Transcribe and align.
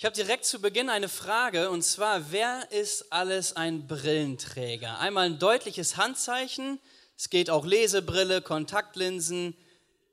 Ich 0.00 0.06
habe 0.06 0.16
direkt 0.16 0.46
zu 0.46 0.62
Beginn 0.62 0.88
eine 0.88 1.10
Frage 1.10 1.68
und 1.68 1.82
zwar, 1.82 2.32
wer 2.32 2.72
ist 2.72 3.12
alles 3.12 3.54
ein 3.54 3.86
Brillenträger? 3.86 4.98
Einmal 4.98 5.26
ein 5.26 5.38
deutliches 5.38 5.98
Handzeichen. 5.98 6.80
Es 7.18 7.28
geht 7.28 7.50
auch 7.50 7.66
Lesebrille, 7.66 8.40
Kontaktlinsen. 8.40 9.54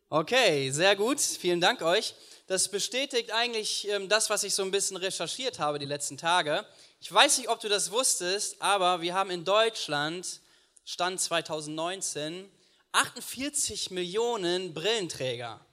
Okay, 0.10 0.72
sehr 0.72 0.98
gut. 0.98 1.22
Vielen 1.22 1.62
Dank 1.62 1.82
euch. 1.84 2.16
Das 2.48 2.68
bestätigt 2.68 3.32
eigentlich 3.32 3.88
ähm, 3.88 4.10
das, 4.10 4.30
was 4.30 4.44
ich 4.44 4.54
so 4.54 4.62
ein 4.64 4.72
bisschen 4.72 4.98
recherchiert 4.98 5.58
habe 5.60 5.80
die 5.80 5.86
letzten 5.86 6.18
Tage. 6.18 6.66
Ich 7.00 7.10
weiß 7.10 7.38
nicht, 7.38 7.48
ob 7.48 7.62
du 7.62 7.70
das 7.70 7.90
wusstest, 7.90 8.62
aber 8.62 9.00
wir 9.00 9.14
haben 9.14 9.30
in 9.30 9.46
Deutschland, 9.46 10.42
Stand 10.84 11.22
2019, 11.22 12.52
48 12.92 13.92
Millionen 13.92 14.74
Brillenträger. 14.74 15.66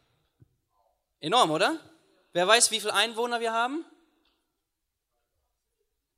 Enorm, 1.18 1.50
oder? 1.50 1.80
Wer 2.32 2.46
weiß, 2.46 2.70
wie 2.70 2.78
viele 2.78 2.94
Einwohner 2.94 3.40
wir 3.40 3.52
haben? 3.52 3.84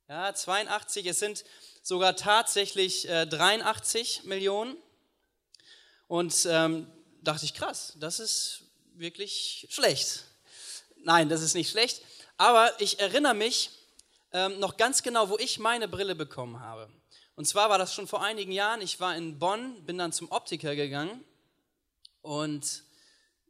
Ja, 0.09 0.33
82, 0.33 1.05
es 1.05 1.19
sind 1.19 1.43
sogar 1.83 2.15
tatsächlich 2.15 3.09
äh, 3.09 3.25
83 3.25 4.23
Millionen. 4.23 4.77
Und 6.07 6.47
ähm, 6.49 6.87
dachte 7.21 7.43
ich, 7.43 7.53
krass, 7.53 7.91
das 7.97 8.21
ist 8.21 8.63
wirklich 8.93 9.67
schlecht. 9.69 10.23
Nein, 11.03 11.27
das 11.27 11.41
ist 11.41 11.55
nicht 11.55 11.69
schlecht. 11.69 12.01
Aber 12.37 12.71
ich 12.79 13.01
erinnere 13.01 13.33
mich 13.33 13.69
ähm, 14.31 14.57
noch 14.59 14.77
ganz 14.77 15.03
genau, 15.03 15.27
wo 15.27 15.37
ich 15.39 15.59
meine 15.59 15.89
Brille 15.89 16.15
bekommen 16.15 16.61
habe. 16.61 16.89
Und 17.35 17.45
zwar 17.45 17.69
war 17.69 17.77
das 17.77 17.93
schon 17.93 18.07
vor 18.07 18.23
einigen 18.23 18.53
Jahren. 18.53 18.81
Ich 18.81 19.01
war 19.01 19.13
in 19.13 19.39
Bonn, 19.39 19.85
bin 19.85 19.97
dann 19.97 20.13
zum 20.13 20.31
Optiker 20.31 20.73
gegangen 20.77 21.21
und 22.21 22.83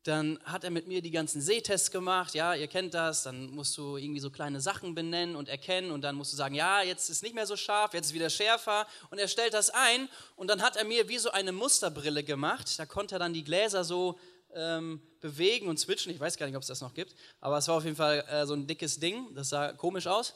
dann 0.08 0.40
hat 0.44 0.64
er 0.64 0.70
mit 0.70 0.88
mir 0.88 1.02
die 1.02 1.12
ganzen 1.12 1.42
Sehtests 1.42 1.92
gemacht. 1.92 2.34
Ja, 2.34 2.54
ihr 2.54 2.68
kennt 2.68 2.94
das. 2.94 3.24
Dann 3.24 3.52
musst 3.52 3.78
du 3.78 3.98
irgendwie 3.98 4.20
so 4.20 4.30
kleine 4.30 4.62
Sachen 4.62 4.96
benennen 4.96 5.36
und 5.36 5.50
erkennen. 5.50 5.92
Und 5.92 6.02
dann 6.02 6.16
musst 6.16 6.32
du 6.32 6.38
sagen, 6.38 6.56
ja, 6.56 6.82
jetzt 6.82 7.10
ist 7.10 7.24
nicht 7.24 7.36
mehr 7.36 7.46
so 7.46 7.58
scharf, 7.58 7.94
jetzt 7.94 8.08
ist 8.08 8.14
wieder 8.14 8.30
schärfer. 8.30 8.88
Und 9.10 9.20
er 9.20 9.28
stellt 9.28 9.54
das 9.54 9.70
ein. 9.70 10.08
Und 10.36 10.48
dann 10.48 10.62
hat 10.62 10.76
er 10.78 10.86
mir 10.86 11.10
wie 11.10 11.18
so 11.18 11.32
eine 11.32 11.52
Musterbrille 11.52 12.24
gemacht. 12.24 12.80
Da 12.80 12.86
konnte 12.86 13.16
er 13.16 13.20
dann 13.20 13.34
die 13.34 13.44
Gläser 13.44 13.84
so 13.84 14.20
ähm, 14.54 15.02
bewegen 15.20 15.68
und 15.68 15.78
switchen. 15.78 16.12
Ich 16.12 16.20
weiß 16.20 16.38
gar 16.38 16.46
nicht, 16.46 16.56
ob 16.56 16.62
es 16.62 16.68
das 16.68 16.82
noch 16.82 16.94
gibt. 16.94 17.14
Aber 17.42 17.58
es 17.58 17.68
war 17.68 17.76
auf 17.76 17.84
jeden 17.84 17.98
Fall 17.98 18.26
äh, 18.30 18.46
so 18.46 18.54
ein 18.54 18.66
dickes 18.66 19.00
Ding. 19.00 19.34
Das 19.36 19.50
sah 19.50 19.74
komisch 19.74 20.08
aus. 20.08 20.36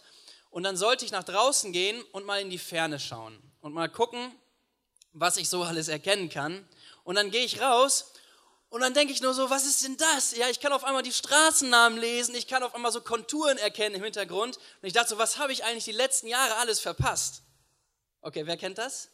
Und 0.49 0.63
dann 0.63 0.75
sollte 0.75 1.05
ich 1.05 1.11
nach 1.11 1.23
draußen 1.23 1.71
gehen 1.71 2.01
und 2.11 2.25
mal 2.25 2.41
in 2.41 2.49
die 2.49 2.57
Ferne 2.57 2.99
schauen. 2.99 3.37
Und 3.61 3.73
mal 3.73 3.87
gucken, 3.87 4.31
was 5.13 5.37
ich 5.37 5.47
so 5.49 5.63
alles 5.63 5.87
erkennen 5.87 6.29
kann. 6.29 6.67
Und 7.03 7.15
dann 7.15 7.31
gehe 7.31 7.45
ich 7.45 7.61
raus 7.61 8.11
und 8.71 8.79
dann 8.79 8.93
denke 8.93 9.11
ich 9.11 9.21
nur 9.21 9.33
so, 9.33 9.49
was 9.49 9.65
ist 9.65 9.83
denn 9.83 9.97
das? 9.97 10.33
Ja, 10.37 10.49
ich 10.49 10.61
kann 10.61 10.71
auf 10.71 10.85
einmal 10.85 11.03
die 11.03 11.11
Straßennamen 11.11 11.99
lesen, 11.99 12.33
ich 12.35 12.47
kann 12.47 12.63
auf 12.63 12.73
einmal 12.73 12.93
so 12.93 13.01
Konturen 13.01 13.57
erkennen 13.57 13.95
im 13.95 14.03
Hintergrund. 14.03 14.55
Und 14.55 14.87
ich 14.87 14.93
dachte 14.93 15.09
so, 15.09 15.17
was 15.17 15.37
habe 15.37 15.51
ich 15.51 15.65
eigentlich 15.65 15.83
die 15.83 15.91
letzten 15.91 16.27
Jahre 16.27 16.55
alles 16.55 16.79
verpasst? 16.79 17.43
Okay, 18.21 18.45
wer 18.45 18.55
kennt 18.55 18.77
das? 18.77 19.09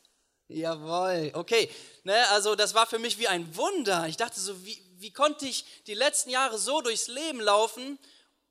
Jawohl, 0.47 1.31
okay. 1.33 1.71
Ne, 2.03 2.15
also 2.29 2.53
das 2.53 2.75
war 2.75 2.85
für 2.85 2.99
mich 2.99 3.17
wie 3.17 3.27
ein 3.27 3.55
Wunder. 3.55 4.07
Ich 4.07 4.15
dachte 4.15 4.39
so, 4.39 4.63
wie, 4.63 4.79
wie 4.99 5.11
konnte 5.11 5.47
ich 5.47 5.65
die 5.87 5.95
letzten 5.95 6.29
Jahre 6.29 6.59
so 6.59 6.81
durchs 6.81 7.07
Leben 7.07 7.41
laufen 7.41 7.97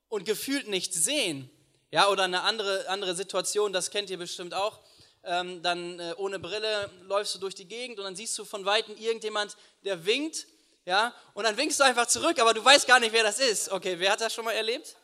und 0.09 0.25
gefühlt 0.25 0.67
nichts 0.67 1.05
sehen? 1.05 1.49
Ja, 1.93 2.09
oder 2.09 2.25
eine 2.25 2.43
andere, 2.43 2.89
andere 2.89 3.15
Situation, 3.15 3.73
das 3.73 3.93
kennt 3.93 4.11
ihr 4.11 4.19
bestimmt 4.19 4.55
auch. 4.55 4.81
Ähm, 5.23 5.63
dann 5.63 6.01
äh, 6.01 6.15
ohne 6.17 6.41
Brille 6.41 6.91
läufst 7.03 7.37
du 7.37 7.39
durch 7.39 7.55
die 7.55 7.69
Gegend 7.69 8.01
und 8.01 8.05
dann 8.05 8.17
siehst 8.17 8.37
du 8.37 8.45
von 8.45 8.65
Weitem 8.65 8.97
irgendjemand, 8.97 9.57
der 9.85 10.05
winkt 10.05 10.49
ja, 10.87 11.13
und 11.35 11.45
dann 11.45 11.57
winkst 11.57 11.79
du 11.81 11.85
einfach 11.85 12.07
zurück, 12.07 12.39
aber 12.39 12.55
du 12.55 12.65
weißt 12.65 12.87
gar 12.87 13.01
nicht, 13.01 13.13
wer 13.13 13.25
das 13.25 13.41
ist. 13.41 13.71
Okay, 13.71 13.97
wer 13.99 14.13
hat 14.13 14.21
das 14.21 14.33
schon 14.33 14.45
mal 14.45 14.53
erlebt? 14.53 14.97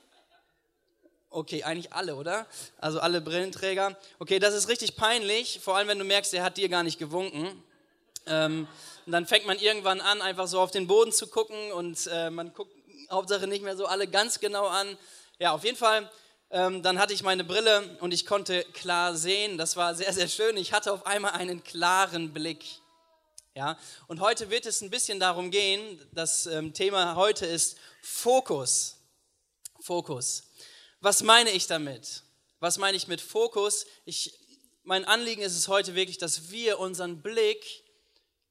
Okay, 1.28 1.64
eigentlich 1.64 1.92
alle, 1.92 2.14
oder? 2.14 2.46
Also 2.78 3.00
alle 3.00 3.20
Brillenträger. 3.20 3.96
Okay, 4.20 4.38
das 4.38 4.54
ist 4.54 4.68
richtig 4.68 4.96
peinlich, 4.96 5.60
vor 5.60 5.76
allem 5.76 5.88
wenn 5.88 5.98
du 5.98 6.04
merkst, 6.04 6.32
er 6.34 6.44
hat 6.44 6.56
dir 6.56 6.68
gar 6.68 6.84
nicht 6.84 6.98
gewunken. 6.98 7.64
Ähm, 8.26 8.68
und 9.06 9.12
dann 9.12 9.26
fängt 9.26 9.44
man 9.44 9.58
irgendwann 9.58 10.00
an, 10.00 10.22
einfach 10.22 10.46
so 10.46 10.60
auf 10.60 10.70
den 10.70 10.86
Boden 10.86 11.10
zu 11.10 11.26
gucken 11.26 11.72
und 11.72 12.06
äh, 12.06 12.30
man 12.30 12.54
guckt 12.54 12.72
Hauptsache 13.10 13.48
nicht 13.48 13.64
mehr 13.64 13.76
so 13.76 13.86
alle 13.86 14.06
ganz 14.06 14.38
genau 14.38 14.66
an. 14.68 14.96
Ja, 15.40 15.50
auf 15.50 15.64
jeden 15.64 15.76
Fall, 15.76 16.08
ähm, 16.50 16.82
dann 16.82 17.00
hatte 17.00 17.12
ich 17.12 17.24
meine 17.24 17.42
Brille 17.42 17.96
und 18.00 18.14
ich 18.14 18.24
konnte 18.24 18.62
klar 18.72 19.16
sehen. 19.16 19.58
Das 19.58 19.76
war 19.76 19.96
sehr, 19.96 20.12
sehr 20.12 20.28
schön. 20.28 20.56
Ich 20.56 20.72
hatte 20.72 20.92
auf 20.92 21.06
einmal 21.06 21.32
einen 21.32 21.64
klaren 21.64 22.32
Blick. 22.32 22.64
Ja, 23.54 23.78
und 24.06 24.20
heute 24.20 24.48
wird 24.48 24.64
es 24.64 24.80
ein 24.80 24.88
bisschen 24.88 25.20
darum 25.20 25.50
gehen, 25.50 26.00
das 26.12 26.46
ähm, 26.46 26.72
Thema 26.72 27.16
heute 27.16 27.44
ist 27.44 27.76
Fokus. 28.00 28.96
Fokus. 29.78 30.44
Was 31.00 31.22
meine 31.22 31.50
ich 31.50 31.66
damit? 31.66 32.22
Was 32.60 32.78
meine 32.78 32.96
ich 32.96 33.08
mit 33.08 33.20
Fokus? 33.20 33.84
Ich, 34.06 34.38
mein 34.84 35.04
Anliegen 35.04 35.42
ist 35.42 35.54
es 35.54 35.68
heute 35.68 35.94
wirklich, 35.94 36.16
dass 36.16 36.50
wir 36.50 36.78
unseren 36.78 37.20
Blick 37.20 37.62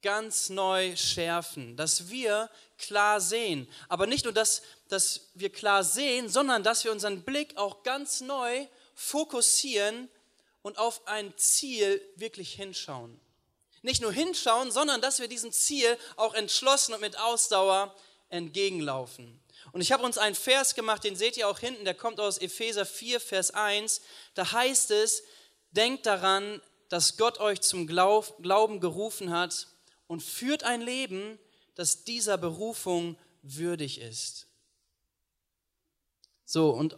ganz 0.04 0.50
neu 0.50 0.96
schärfen, 0.96 1.76
dass 1.78 2.12
wir 2.12 2.52
klar 2.78 3.20
sehen. 3.20 3.68
Aber 3.90 4.06
nicht 4.06 4.26
nur, 4.26 4.34
dass, 4.34 4.62
dass 4.88 5.32
wir 5.34 5.52
klar 5.52 5.84
sehen, 5.84 6.30
sondern 6.30 6.62
dass 6.62 6.84
wir 6.84 6.92
unseren 6.92 7.24
Blick 7.24 7.58
auch 7.58 7.82
ganz 7.82 8.22
neu 8.22 8.68
fokussieren 8.94 10.10
und 10.62 10.78
auf 10.78 11.08
ein 11.08 11.36
Ziel 11.38 12.00
wirklich 12.18 12.54
hinschauen 12.54 13.20
nicht 13.82 14.02
nur 14.02 14.12
hinschauen, 14.12 14.72
sondern 14.72 15.02
dass 15.02 15.20
wir 15.20 15.28
diesem 15.28 15.52
Ziel 15.52 15.98
auch 16.16 16.34
entschlossen 16.34 16.94
und 16.94 17.02
mit 17.02 17.20
Ausdauer 17.20 17.96
entgegenlaufen. 18.30 19.42
Und 19.72 19.82
ich 19.82 19.92
habe 19.92 20.04
uns 20.04 20.18
einen 20.18 20.36
Vers 20.36 20.76
gemacht, 20.76 21.04
den 21.04 21.16
seht 21.16 21.38
ihr 21.38 21.48
auch 21.48 21.60
hinten, 21.60 21.86
der 21.86 21.94
kommt 21.94 22.20
aus 22.20 22.38
Epheser 22.38 22.86
4, 22.86 23.20
Vers 23.20 23.52
1. 23.52 24.02
Da 24.34 24.52
heißt 24.52 24.92
es, 24.92 25.24
denkt 25.72 26.06
daran, 26.06 26.62
dass 26.90 27.18
Gott 27.18 27.40
euch 27.40 27.62
zum 27.62 27.88
Glauben 27.88 28.80
gerufen 28.80 29.32
hat 29.32 29.68
und 30.08 30.22
führt 30.22 30.64
ein 30.64 30.82
Leben, 30.82 31.40
das 31.76 32.04
dieser 32.04 32.38
Berufung 32.38 33.18
würdig 33.44 34.02
ist. 34.02 34.48
So, 36.46 36.72
und 36.72 36.98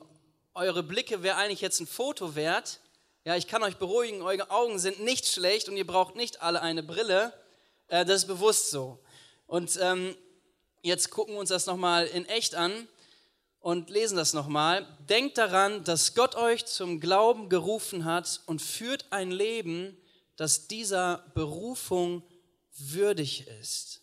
eure 0.55 0.81
Blicke 0.81 1.21
wäre 1.21 1.37
eigentlich 1.37 1.61
jetzt 1.61 1.79
ein 1.79 1.87
Foto 1.87 2.33
wert, 2.35 2.79
ja, 3.25 3.37
ich 3.37 3.47
kann 3.47 3.63
euch 3.63 3.77
beruhigen, 3.77 4.21
eure 4.21 4.49
Augen 4.51 4.79
sind 4.79 4.99
nicht 5.01 5.25
schlecht 5.27 5.69
und 5.69 5.77
ihr 5.77 5.87
braucht 5.87 6.15
nicht 6.15 6.41
alle 6.41 6.61
eine 6.61 6.83
Brille. 6.83 7.33
Äh, 7.87 8.03
das 8.05 8.23
ist 8.23 8.27
bewusst 8.27 8.69
so. 8.69 8.99
Und 9.47 9.79
ähm, 9.81 10.15
jetzt 10.81 11.09
gucken 11.09 11.35
wir 11.35 11.39
uns 11.39 11.49
das 11.49 11.65
nochmal 11.65 12.05
in 12.07 12.25
echt 12.25 12.53
an 12.55 12.87
und 13.59 13.89
lesen 13.89 14.17
das 14.17 14.33
nochmal. 14.33 14.85
Denkt 15.07 15.37
daran, 15.37 15.85
dass 15.85 16.15
Gott 16.15 16.35
euch 16.35 16.65
zum 16.65 16.99
Glauben 16.99 17.47
gerufen 17.47 18.03
hat 18.03 18.41
und 18.45 18.61
führt 18.61 19.05
ein 19.11 19.31
Leben, 19.31 19.97
das 20.35 20.67
dieser 20.67 21.23
Berufung 21.33 22.23
würdig 22.75 23.47
ist. 23.47 24.01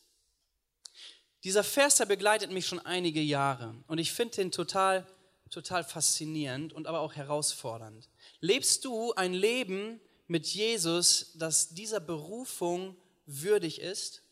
Dieser 1.44 1.64
Vers, 1.64 1.96
der 1.96 2.06
begleitet 2.06 2.52
mich 2.52 2.66
schon 2.66 2.78
einige 2.78 3.20
Jahre 3.20 3.74
und 3.86 3.98
ich 3.98 4.12
finde 4.12 4.36
den 4.36 4.50
total, 4.50 5.06
total 5.50 5.84
faszinierend 5.84 6.72
und 6.72 6.86
aber 6.86 7.00
auch 7.00 7.14
herausfordernd. 7.14 8.08
Lebst 8.40 8.84
du 8.84 9.12
ein 9.14 9.34
Leben 9.34 10.00
mit 10.26 10.46
Jesus, 10.46 11.32
das 11.34 11.68
dieser 11.68 12.00
Berufung 12.00 12.96
würdig 13.26 13.80
ist? 13.80 14.22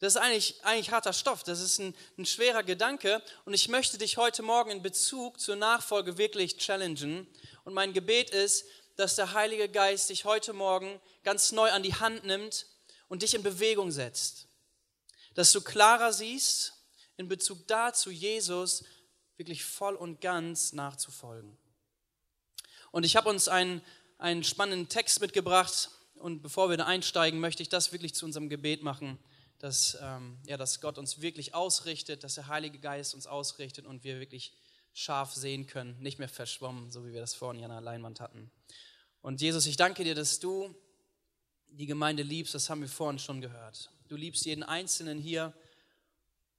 Das 0.00 0.14
ist 0.14 0.20
eigentlich, 0.20 0.64
eigentlich 0.64 0.90
harter 0.92 1.12
Stoff, 1.12 1.42
das 1.42 1.60
ist 1.60 1.78
ein, 1.78 1.94
ein 2.18 2.26
schwerer 2.26 2.62
Gedanke 2.62 3.22
und 3.44 3.54
ich 3.54 3.68
möchte 3.68 3.98
dich 3.98 4.16
heute 4.16 4.42
Morgen 4.42 4.70
in 4.70 4.82
Bezug 4.82 5.40
zur 5.40 5.56
Nachfolge 5.56 6.18
wirklich 6.18 6.56
challengen. 6.56 7.26
Und 7.64 7.74
mein 7.74 7.92
Gebet 7.92 8.30
ist, 8.30 8.64
dass 8.96 9.16
der 9.16 9.32
Heilige 9.32 9.68
Geist 9.68 10.10
dich 10.10 10.24
heute 10.24 10.52
Morgen 10.52 11.00
ganz 11.24 11.52
neu 11.52 11.70
an 11.70 11.82
die 11.82 11.94
Hand 11.94 12.24
nimmt 12.24 12.66
und 13.08 13.22
dich 13.22 13.34
in 13.34 13.42
Bewegung 13.42 13.90
setzt. 13.90 14.46
Dass 15.34 15.52
du 15.52 15.60
klarer 15.60 16.12
siehst, 16.12 16.74
in 17.16 17.28
Bezug 17.28 17.66
dazu 17.66 18.10
Jesus 18.10 18.84
wirklich 19.36 19.64
voll 19.64 19.94
und 19.94 20.20
ganz 20.20 20.72
nachzufolgen. 20.72 21.56
Und 22.90 23.04
ich 23.04 23.16
habe 23.16 23.28
uns 23.28 23.48
einen, 23.48 23.82
einen 24.18 24.44
spannenden 24.44 24.88
Text 24.88 25.20
mitgebracht. 25.20 25.90
Und 26.16 26.42
bevor 26.42 26.70
wir 26.70 26.76
da 26.76 26.86
einsteigen, 26.86 27.40
möchte 27.40 27.62
ich 27.62 27.68
das 27.68 27.92
wirklich 27.92 28.14
zu 28.14 28.26
unserem 28.26 28.48
Gebet 28.48 28.82
machen, 28.82 29.18
dass, 29.58 29.98
ähm, 30.00 30.38
ja, 30.46 30.56
dass 30.56 30.80
Gott 30.80 30.98
uns 30.98 31.20
wirklich 31.20 31.54
ausrichtet, 31.54 32.24
dass 32.24 32.34
der 32.34 32.48
Heilige 32.48 32.78
Geist 32.78 33.14
uns 33.14 33.26
ausrichtet 33.26 33.86
und 33.86 34.04
wir 34.04 34.20
wirklich 34.20 34.52
scharf 34.92 35.34
sehen 35.34 35.66
können, 35.66 36.00
nicht 36.00 36.18
mehr 36.18 36.28
verschwommen, 36.28 36.90
so 36.90 37.06
wie 37.06 37.12
wir 37.12 37.20
das 37.20 37.34
vorhin 37.34 37.62
an 37.62 37.70
der 37.70 37.80
Leinwand 37.80 38.20
hatten. 38.20 38.50
Und 39.20 39.40
Jesus, 39.40 39.66
ich 39.66 39.76
danke 39.76 40.04
dir, 40.04 40.14
dass 40.14 40.40
du 40.40 40.74
die 41.70 41.86
Gemeinde 41.86 42.22
liebst, 42.22 42.54
das 42.54 42.70
haben 42.70 42.80
wir 42.80 42.88
vorhin 42.88 43.18
schon 43.18 43.40
gehört. 43.40 43.90
Du 44.08 44.16
liebst 44.16 44.46
jeden 44.46 44.62
Einzelnen 44.62 45.18
hier. 45.18 45.52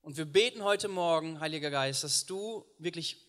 Und 0.01 0.17
wir 0.17 0.25
beten 0.25 0.63
heute 0.63 0.87
Morgen, 0.87 1.39
Heiliger 1.39 1.71
Geist, 1.71 2.03
dass 2.03 2.25
du 2.25 2.65
wirklich 2.77 3.28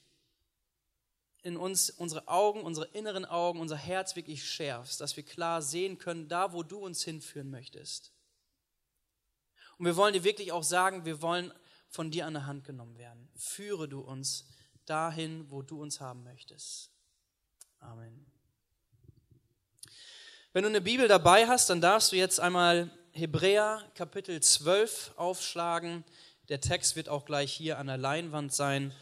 in 1.43 1.57
uns 1.57 1.91
unsere 1.91 2.29
Augen, 2.29 2.63
unsere 2.63 2.87
inneren 2.89 3.25
Augen, 3.25 3.61
unser 3.61 3.77
Herz 3.77 4.17
wirklich 4.17 4.45
schärfst, 4.45 5.01
dass 5.01 5.17
wir 5.17 5.25
klar 5.25 5.63
sehen 5.63 5.99
können, 5.99 6.29
da 6.29 6.53
wo 6.53 6.63
du 6.63 6.79
uns 6.79 7.03
hinführen 7.03 7.51
möchtest. 7.51 8.13
Und 9.79 9.87
wir 9.87 9.97
wollen 9.97 10.13
dir 10.13 10.25
wirklich 10.25 10.53
auch 10.53 10.63
sagen, 10.63 11.05
wir 11.05 11.23
wollen 11.23 11.53
von 11.89 12.11
dir 12.11 12.27
an 12.27 12.35
der 12.35 12.47
Hand 12.47 12.65
genommen 12.65 12.99
werden. 12.99 13.29
Führe 13.35 13.89
du 13.89 14.01
uns 14.01 14.47
dahin, 14.85 15.51
wo 15.51 15.63
du 15.63 15.81
uns 15.81 16.01
haben 16.01 16.23
möchtest. 16.23 16.91
Amen. 17.81 18.27
Wenn 20.53 20.65
du 20.65 20.69
eine 20.69 20.81
Bibel 20.81 21.09
dabei 21.09 21.47
hast, 21.47 21.71
dann 21.71 21.81
darfst 21.81 22.13
du 22.13 22.17
jetzt 22.17 22.41
einmal 22.41 22.91
Hebräer 23.13 23.83
Kapitel 23.95 24.41
12 24.41 25.13
aufschlagen. 25.17 26.05
Der 26.49 26.61
Text 26.61 26.97
wird 26.97 27.09
auch 27.09 27.25
gleich 27.25 27.53
hier 27.53 27.79
an 27.79 27.87
der 27.87 27.97
Leinwand 27.97 28.53
sein. 28.53 28.93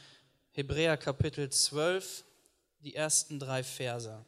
Hebräer 0.52 0.96
Kapitel 0.96 1.50
12, 1.50 2.24
die 2.80 2.94
ersten 2.94 3.38
drei 3.38 3.62
Verse. 3.62 4.24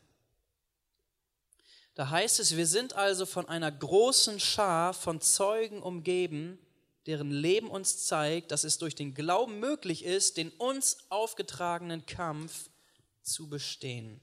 Da 1.94 2.10
heißt 2.10 2.40
es, 2.40 2.56
wir 2.56 2.66
sind 2.66 2.94
also 2.94 3.26
von 3.26 3.48
einer 3.48 3.70
großen 3.70 4.40
Schar 4.40 4.94
von 4.94 5.20
Zeugen 5.20 5.82
umgeben, 5.82 6.58
deren 7.06 7.30
Leben 7.30 7.70
uns 7.70 8.04
zeigt, 8.06 8.52
dass 8.52 8.64
es 8.64 8.78
durch 8.78 8.94
den 8.94 9.14
Glauben 9.14 9.58
möglich 9.58 10.04
ist, 10.04 10.36
den 10.36 10.50
uns 10.50 10.98
aufgetragenen 11.08 12.06
Kampf 12.06 12.70
zu 13.22 13.48
bestehen. 13.48 14.20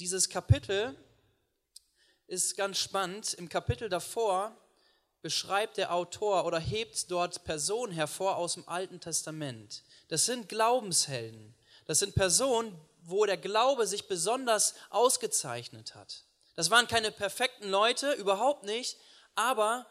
Dieses 0.00 0.28
Kapitel 0.28 0.96
ist 2.26 2.56
ganz 2.56 2.78
spannend. 2.78 3.34
Im 3.34 3.48
Kapitel 3.48 3.88
davor 3.88 4.56
beschreibt 5.22 5.76
der 5.76 5.92
Autor 5.92 6.44
oder 6.44 6.60
hebt 6.60 7.10
dort 7.10 7.42
Personen 7.44 7.92
hervor 7.92 8.36
aus 8.36 8.54
dem 8.54 8.68
Alten 8.68 9.00
Testament. 9.00 9.82
Das 10.08 10.26
sind 10.26 10.48
Glaubenshelden. 10.48 11.54
Das 11.88 12.00
sind 12.00 12.14
Personen, 12.14 12.78
wo 13.00 13.24
der 13.24 13.38
Glaube 13.38 13.86
sich 13.86 14.08
besonders 14.08 14.74
ausgezeichnet 14.90 15.94
hat. 15.94 16.24
Das 16.54 16.70
waren 16.70 16.86
keine 16.86 17.10
perfekten 17.10 17.70
Leute, 17.70 18.12
überhaupt 18.12 18.64
nicht, 18.64 18.98
aber 19.34 19.86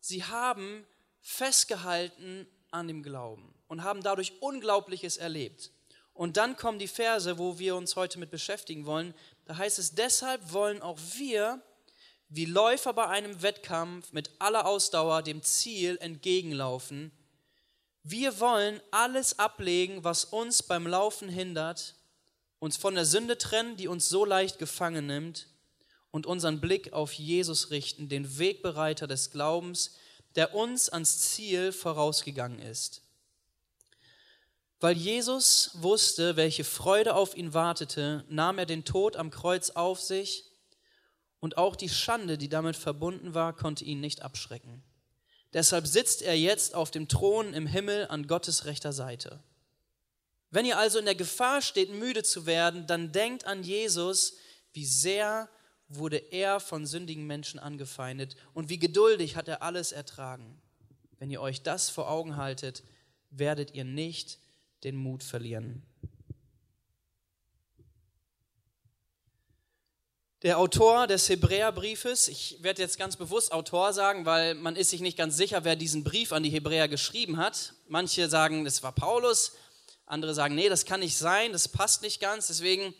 sie 0.00 0.22
haben 0.22 0.86
festgehalten 1.22 2.46
an 2.70 2.88
dem 2.88 3.02
Glauben 3.02 3.54
und 3.68 3.82
haben 3.82 4.02
dadurch 4.02 4.42
Unglaubliches 4.42 5.16
erlebt. 5.16 5.70
Und 6.12 6.36
dann 6.36 6.56
kommen 6.56 6.78
die 6.78 6.88
Verse, 6.88 7.38
wo 7.38 7.58
wir 7.58 7.74
uns 7.74 7.96
heute 7.96 8.18
mit 8.18 8.30
beschäftigen 8.30 8.84
wollen. 8.84 9.14
Da 9.46 9.56
heißt 9.56 9.78
es, 9.78 9.94
deshalb 9.94 10.52
wollen 10.52 10.82
auch 10.82 10.98
wir, 11.14 11.62
wie 12.28 12.44
Läufer 12.44 12.92
bei 12.92 13.06
einem 13.06 13.40
Wettkampf, 13.40 14.12
mit 14.12 14.30
aller 14.40 14.66
Ausdauer 14.66 15.22
dem 15.22 15.42
Ziel 15.42 15.96
entgegenlaufen. 16.02 17.12
Wir 18.02 18.40
wollen 18.40 18.80
alles 18.90 19.38
ablegen, 19.38 20.04
was 20.04 20.24
uns 20.24 20.62
beim 20.62 20.86
Laufen 20.86 21.28
hindert 21.28 21.94
uns 22.60 22.76
von 22.76 22.94
der 22.94 23.06
Sünde 23.06 23.38
trennen, 23.38 23.76
die 23.76 23.88
uns 23.88 24.08
so 24.08 24.24
leicht 24.24 24.58
gefangen 24.58 25.06
nimmt, 25.06 25.48
und 26.12 26.26
unseren 26.26 26.60
Blick 26.60 26.92
auf 26.92 27.12
Jesus 27.12 27.70
richten, 27.70 28.08
den 28.08 28.38
Wegbereiter 28.38 29.06
des 29.06 29.30
Glaubens, 29.30 29.94
der 30.34 30.54
uns 30.54 30.88
ans 30.88 31.20
Ziel 31.20 31.72
vorausgegangen 31.72 32.58
ist. 32.58 33.02
Weil 34.80 34.96
Jesus 34.96 35.70
wusste, 35.74 36.36
welche 36.36 36.64
Freude 36.64 37.14
auf 37.14 37.36
ihn 37.36 37.54
wartete, 37.54 38.24
nahm 38.28 38.58
er 38.58 38.66
den 38.66 38.84
Tod 38.84 39.16
am 39.16 39.30
Kreuz 39.30 39.70
auf 39.70 40.00
sich 40.00 40.44
und 41.38 41.56
auch 41.58 41.76
die 41.76 41.88
Schande, 41.88 42.38
die 42.38 42.48
damit 42.48 42.76
verbunden 42.76 43.34
war, 43.34 43.54
konnte 43.54 43.84
ihn 43.84 44.00
nicht 44.00 44.22
abschrecken. 44.22 44.82
Deshalb 45.52 45.86
sitzt 45.86 46.22
er 46.22 46.38
jetzt 46.38 46.74
auf 46.74 46.90
dem 46.90 47.08
Thron 47.08 47.54
im 47.54 47.66
Himmel 47.66 48.06
an 48.08 48.26
Gottes 48.26 48.66
rechter 48.66 48.92
Seite. 48.92 49.42
Wenn 50.50 50.64
ihr 50.64 50.78
also 50.78 50.98
in 50.98 51.04
der 51.04 51.14
Gefahr 51.14 51.62
steht, 51.62 51.92
müde 51.92 52.22
zu 52.22 52.46
werden, 52.46 52.86
dann 52.86 53.12
denkt 53.12 53.46
an 53.46 53.62
Jesus, 53.62 54.36
wie 54.72 54.84
sehr 54.84 55.48
wurde 55.88 56.18
er 56.18 56.60
von 56.60 56.86
sündigen 56.86 57.26
Menschen 57.26 57.58
angefeindet 57.58 58.36
und 58.54 58.68
wie 58.68 58.78
geduldig 58.78 59.36
hat 59.36 59.48
er 59.48 59.62
alles 59.62 59.92
ertragen. 59.92 60.60
Wenn 61.18 61.30
ihr 61.30 61.40
euch 61.40 61.62
das 61.62 61.90
vor 61.90 62.08
Augen 62.08 62.36
haltet, 62.36 62.84
werdet 63.30 63.74
ihr 63.74 63.84
nicht 63.84 64.38
den 64.84 64.96
Mut 64.96 65.22
verlieren. 65.22 65.82
Der 70.42 70.56
Autor 70.56 71.06
des 71.06 71.28
Hebräerbriefes, 71.28 72.26
ich 72.26 72.56
werde 72.62 72.80
jetzt 72.80 72.98
ganz 72.98 73.16
bewusst 73.16 73.52
Autor 73.52 73.92
sagen, 73.92 74.24
weil 74.24 74.54
man 74.54 74.74
ist 74.74 74.88
sich 74.88 75.02
nicht 75.02 75.18
ganz 75.18 75.36
sicher, 75.36 75.64
wer 75.64 75.76
diesen 75.76 76.02
Brief 76.02 76.32
an 76.32 76.42
die 76.42 76.48
Hebräer 76.48 76.88
geschrieben 76.88 77.36
hat. 77.36 77.74
Manche 77.88 78.26
sagen, 78.26 78.64
es 78.64 78.82
war 78.82 78.92
Paulus, 78.92 79.52
andere 80.06 80.32
sagen, 80.32 80.54
nee, 80.54 80.70
das 80.70 80.86
kann 80.86 81.00
nicht 81.00 81.18
sein, 81.18 81.52
das 81.52 81.68
passt 81.68 82.00
nicht 82.00 82.20
ganz. 82.20 82.46
Deswegen 82.46 82.94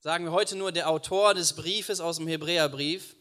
sagen 0.00 0.24
wir 0.24 0.32
heute 0.32 0.56
nur 0.56 0.72
der 0.72 0.88
Autor 0.88 1.32
des 1.32 1.52
Briefes 1.52 2.00
aus 2.00 2.16
dem 2.16 2.26
Hebräerbrief. 2.26 3.14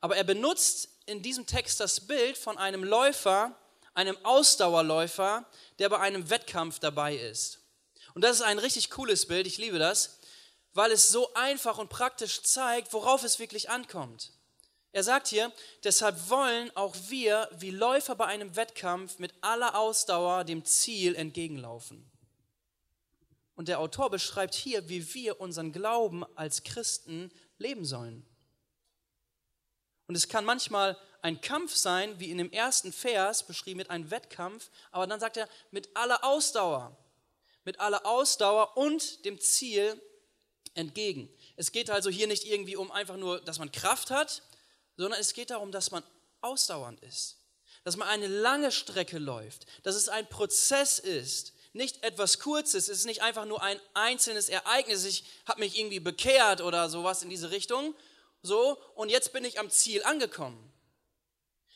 Aber 0.00 0.16
er 0.16 0.22
benutzt 0.22 0.88
in 1.06 1.20
diesem 1.20 1.46
Text 1.46 1.80
das 1.80 1.98
Bild 1.98 2.38
von 2.38 2.58
einem 2.58 2.84
Läufer, 2.84 3.58
einem 3.94 4.16
Ausdauerläufer, 4.22 5.44
der 5.80 5.88
bei 5.88 5.98
einem 5.98 6.30
Wettkampf 6.30 6.78
dabei 6.78 7.16
ist. 7.16 7.58
Und 8.14 8.22
das 8.22 8.36
ist 8.36 8.42
ein 8.42 8.60
richtig 8.60 8.90
cooles 8.90 9.26
Bild, 9.26 9.48
ich 9.48 9.58
liebe 9.58 9.80
das, 9.80 10.20
weil 10.74 10.90
es 10.90 11.08
so 11.08 11.32
einfach 11.34 11.78
und 11.78 11.88
praktisch 11.88 12.42
zeigt, 12.42 12.92
worauf 12.92 13.22
es 13.24 13.38
wirklich 13.38 13.70
ankommt. 13.70 14.32
Er 14.92 15.02
sagt 15.02 15.28
hier, 15.28 15.52
deshalb 15.82 16.28
wollen 16.28 16.70
auch 16.76 16.94
wir 17.08 17.48
wie 17.52 17.70
Läufer 17.70 18.14
bei 18.14 18.26
einem 18.26 18.54
Wettkampf 18.54 19.18
mit 19.18 19.32
aller 19.40 19.76
Ausdauer 19.76 20.44
dem 20.44 20.64
Ziel 20.64 21.16
entgegenlaufen. 21.16 22.08
Und 23.56 23.68
der 23.68 23.80
Autor 23.80 24.10
beschreibt 24.10 24.54
hier, 24.54 24.88
wie 24.88 25.14
wir 25.14 25.40
unseren 25.40 25.72
Glauben 25.72 26.24
als 26.36 26.64
Christen 26.64 27.32
leben 27.58 27.84
sollen. 27.84 28.26
Und 30.06 30.16
es 30.16 30.28
kann 30.28 30.44
manchmal 30.44 30.96
ein 31.22 31.40
Kampf 31.40 31.74
sein, 31.74 32.18
wie 32.20 32.30
in 32.30 32.38
dem 32.38 32.52
ersten 32.52 32.92
Vers 32.92 33.46
beschrieben 33.46 33.78
mit 33.78 33.90
einem 33.90 34.10
Wettkampf, 34.10 34.70
aber 34.90 35.06
dann 35.06 35.20
sagt 35.20 35.36
er 35.36 35.48
mit 35.70 35.96
aller 35.96 36.22
Ausdauer, 36.22 36.96
mit 37.64 37.80
aller 37.80 38.04
Ausdauer 38.04 38.76
und 38.76 39.24
dem 39.24 39.40
Ziel 39.40 40.00
entgegen. 40.74 41.28
Es 41.56 41.72
geht 41.72 41.90
also 41.90 42.10
hier 42.10 42.26
nicht 42.26 42.44
irgendwie 42.44 42.76
um 42.76 42.90
einfach 42.90 43.16
nur, 43.16 43.40
dass 43.40 43.58
man 43.58 43.72
Kraft 43.72 44.10
hat, 44.10 44.42
sondern 44.96 45.20
es 45.20 45.32
geht 45.32 45.50
darum, 45.50 45.72
dass 45.72 45.90
man 45.90 46.02
ausdauernd 46.40 47.00
ist, 47.02 47.38
dass 47.84 47.96
man 47.96 48.08
eine 48.08 48.26
lange 48.26 48.70
Strecke 48.70 49.18
läuft, 49.18 49.66
dass 49.82 49.94
es 49.94 50.08
ein 50.08 50.28
Prozess 50.28 50.98
ist, 50.98 51.52
nicht 51.72 52.04
etwas 52.04 52.38
Kurzes, 52.38 52.88
es 52.88 52.98
ist 52.98 53.06
nicht 53.06 53.22
einfach 53.22 53.46
nur 53.46 53.62
ein 53.62 53.80
einzelnes 53.94 54.48
Ereignis, 54.48 55.04
ich 55.04 55.24
habe 55.46 55.60
mich 55.60 55.76
irgendwie 55.76 56.00
bekehrt 56.00 56.60
oder 56.60 56.88
sowas 56.88 57.22
in 57.22 57.30
diese 57.30 57.50
Richtung, 57.50 57.94
so, 58.42 58.78
und 58.94 59.08
jetzt 59.08 59.32
bin 59.32 59.44
ich 59.44 59.58
am 59.58 59.70
Ziel 59.70 60.04
angekommen. 60.04 60.70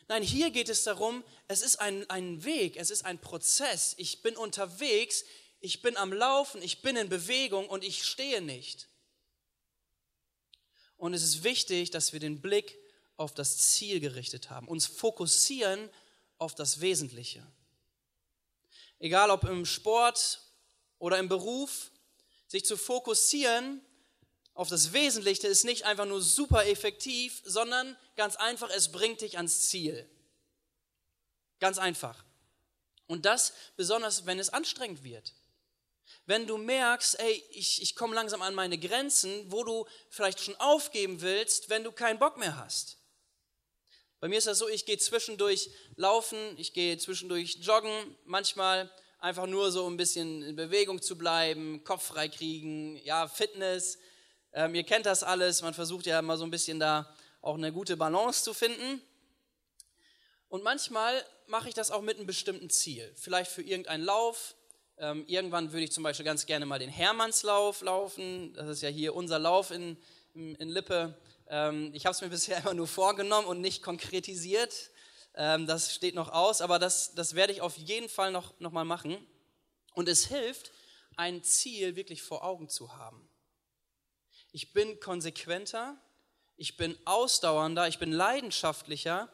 Nein, 0.07 0.23
hier 0.23 0.51
geht 0.51 0.69
es 0.71 0.85
darum, 0.85 1.23
es 1.49 1.61
ist 1.61 1.81
ein, 1.81 2.09
ein 2.09 2.45
Weg, 2.45 2.77
es 2.77 2.91
ist 2.91 3.05
ein 3.05 3.19
Prozess. 3.19 3.95
Ich 3.99 4.23
bin 4.23 4.37
unterwegs, 4.37 5.25
ich 5.61 5.83
bin 5.83 5.97
am 5.97 6.13
Laufen, 6.13 6.63
ich 6.63 6.83
bin 6.83 6.97
in 6.97 7.09
Bewegung 7.09 7.69
und 7.69 7.85
ich 7.85 8.05
stehe 8.05 8.41
nicht. 8.41 8.89
Und 10.97 11.15
es 11.15 11.23
ist 11.23 11.45
wichtig, 11.45 11.91
dass 11.91 12.13
wir 12.13 12.21
den 12.21 12.41
Blick 12.41 12.79
auf 13.17 13.35
das 13.35 13.59
Ziel 13.59 14.01
gerichtet 14.01 14.51
haben, 14.51 14.69
uns 14.69 14.87
fokussieren 14.87 15.91
auf 16.39 16.55
das 16.55 16.81
Wesentliche 16.81 17.47
egal 18.99 19.31
ob 19.31 19.45
im 19.45 19.65
Sport 19.65 20.41
oder 20.99 21.19
im 21.19 21.29
Beruf, 21.29 21.91
sich 22.47 22.65
zu 22.65 22.77
fokussieren 22.77 23.81
auf 24.55 24.69
das 24.69 24.93
Wesentliche 24.93 25.47
ist 25.47 25.65
nicht 25.65 25.85
einfach 25.85 26.05
nur 26.05 26.21
super 26.21 26.67
effektiv, 26.67 27.43
sondern 27.45 27.97
ganz 28.17 28.35
einfach, 28.35 28.71
es 28.71 28.91
bringt 28.91 29.21
dich 29.21 29.37
ans 29.37 29.69
Ziel. 29.69 30.11
Ganz 31.61 31.79
einfach. 31.79 32.25
Und 33.07 33.25
das 33.25 33.53
besonders, 33.77 34.27
wenn 34.27 34.41
es 34.41 34.51
anstrengend 34.51 35.05
wird. 35.05 35.33
Wenn 36.29 36.47
du 36.47 36.59
merkst, 36.59 37.19
ey, 37.21 37.43
ich, 37.53 37.81
ich 37.81 37.97
komme 37.97 38.15
langsam 38.15 38.43
an 38.43 38.55
meine 38.55 38.77
Grenzen, 38.77 39.51
wo 39.51 39.65
du 39.65 39.87
vielleicht 40.11 40.41
schon 40.41 40.55
aufgeben 40.57 41.23
willst, 41.23 41.71
wenn 41.71 41.85
du 41.85 41.91
keinen 41.91 42.19
Bock 42.19 42.37
mehr 42.37 42.59
hast. 42.59 42.99
Bei 44.21 44.29
mir 44.29 44.37
ist 44.37 44.47
das 44.47 44.59
so, 44.59 44.69
ich 44.69 44.85
gehe 44.85 44.99
zwischendurch 44.99 45.71
laufen, 45.97 46.37
ich 46.59 46.75
gehe 46.75 46.99
zwischendurch 46.99 47.57
joggen, 47.63 48.15
manchmal 48.27 48.91
einfach 49.21 49.47
nur 49.47 49.73
so 49.73 49.89
ein 49.89 49.97
bisschen 49.97 50.43
in 50.43 50.55
Bewegung 50.55 51.01
zu 51.01 51.17
bleiben, 51.17 51.83
Kopf 51.83 52.09
frei 52.09 52.29
kriegen, 52.29 52.97
ja, 53.05 53.27
Fitness. 53.27 53.97
Ähm, 54.53 54.75
ihr 54.75 54.85
kennt 54.85 55.07
das 55.07 55.23
alles, 55.23 55.63
man 55.63 55.73
versucht 55.73 56.05
ja 56.05 56.21
mal 56.21 56.37
so 56.37 56.45
ein 56.45 56.51
bisschen 56.51 56.79
da 56.79 57.11
auch 57.41 57.55
eine 57.55 57.73
gute 57.73 57.97
Balance 57.97 58.45
zu 58.45 58.53
finden. 58.53 59.01
Und 60.51 60.63
manchmal 60.63 61.25
mache 61.47 61.71
ich 61.71 61.75
das 61.75 61.91
auch 61.91 62.03
mit 62.03 62.19
einem 62.19 62.27
bestimmten 62.27 62.69
Ziel, 62.69 63.15
vielleicht 63.17 63.51
für 63.51 63.63
irgendeinen 63.63 64.05
Lauf. 64.05 64.57
Ähm, 65.01 65.25
irgendwann 65.29 65.73
würde 65.73 65.85
ich 65.85 65.93
zum 65.93 66.03
Beispiel 66.03 66.25
ganz 66.25 66.45
gerne 66.45 66.67
mal 66.67 66.81
den 66.81 66.91
Hermannslauf 66.91 67.83
laufen. 67.83 68.53
Das 68.55 68.69
ist 68.69 68.83
ja 68.83 68.89
hier 68.89 69.15
unser 69.15 69.39
Lauf 69.39 69.71
in, 69.71 69.97
in 70.35 70.69
Lippe. 70.69 71.17
Ähm, 71.49 71.91
ich 71.95 72.05
habe 72.05 72.15
es 72.15 72.21
mir 72.21 72.29
bisher 72.31 72.59
immer 72.59 72.75
nur 72.75 72.89
vorgenommen 72.89 73.47
und 73.47 73.61
nicht 73.61 73.83
konkretisiert. 73.83 74.91
Ähm, 75.35 75.69
das 75.69 75.95
steht 75.95 76.17
noch 76.17 76.33
aus, 76.33 76.61
aber 76.61 76.81
das, 76.81 77.15
das 77.15 77.37
werde 77.37 77.53
ich 77.53 77.61
auf 77.61 77.77
jeden 77.77 78.09
Fall 78.09 78.33
noch, 78.33 78.59
noch 78.59 78.73
mal 78.73 78.85
machen. 78.85 79.17
Und 79.95 80.09
es 80.09 80.27
hilft, 80.27 80.73
ein 81.17 81.45
Ziel 81.45 81.95
wirklich 81.95 82.23
vor 82.23 82.45
Augen 82.45 82.69
zu 82.69 82.97
haben. 82.97 83.29
Ich 84.51 84.73
bin 84.73 84.99
konsequenter, 84.99 85.97
ich 86.57 86.77
bin 86.77 86.99
ausdauernder, 87.05 87.87
ich 87.87 88.01
bin 88.01 88.11
leidenschaftlicher. 88.11 89.33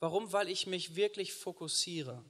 Warum? 0.00 0.32
Weil 0.32 0.50
ich 0.50 0.66
mich 0.66 0.96
wirklich 0.96 1.32
fokussiere. 1.32 2.22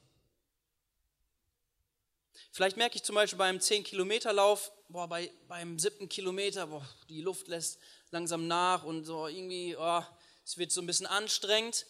Vielleicht 2.52 2.76
merke 2.76 2.96
ich 2.96 3.02
zum 3.02 3.14
Beispiel 3.14 3.38
beim 3.38 3.58
10-Kilometer-Lauf, 3.58 4.72
boah, 4.88 5.08
bei, 5.08 5.30
beim 5.48 5.78
siebten 5.78 6.08
Kilometer, 6.08 6.66
boah, 6.66 6.86
die 7.08 7.20
Luft 7.20 7.48
lässt 7.48 7.78
langsam 8.10 8.46
nach 8.46 8.84
und 8.84 9.04
so 9.04 9.26
irgendwie, 9.26 9.76
oh, 9.76 10.02
es 10.44 10.56
wird 10.58 10.72
so 10.72 10.80
ein 10.80 10.86
bisschen 10.86 11.06
anstrengend. 11.06 11.86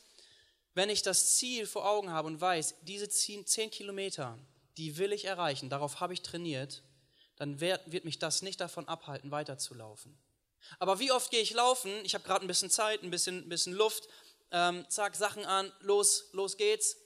Wenn 0.74 0.90
ich 0.90 1.02
das 1.02 1.36
Ziel 1.36 1.66
vor 1.66 1.88
Augen 1.88 2.10
habe 2.10 2.26
und 2.26 2.40
weiß, 2.40 2.76
diese 2.82 3.08
10 3.08 3.44
Kilometer, 3.70 4.38
die 4.76 4.98
will 4.98 5.12
ich 5.12 5.24
erreichen, 5.24 5.70
darauf 5.70 6.00
habe 6.00 6.12
ich 6.12 6.22
trainiert, 6.22 6.82
dann 7.36 7.60
wird, 7.60 7.90
wird 7.90 8.04
mich 8.04 8.18
das 8.18 8.42
nicht 8.42 8.60
davon 8.60 8.88
abhalten, 8.88 9.30
weiterzulaufen. 9.30 10.18
Aber 10.78 10.98
wie 10.98 11.12
oft 11.12 11.30
gehe 11.30 11.40
ich 11.40 11.52
laufen? 11.52 11.92
Ich 12.04 12.14
habe 12.14 12.24
gerade 12.24 12.44
ein 12.44 12.48
bisschen 12.48 12.70
Zeit, 12.70 13.02
ein 13.02 13.10
bisschen, 13.10 13.48
bisschen 13.48 13.72
Luft, 13.72 14.08
ähm, 14.50 14.84
zack, 14.88 15.16
Sachen 15.16 15.44
an, 15.44 15.72
los, 15.80 16.28
los 16.32 16.56
geht's. 16.56 16.96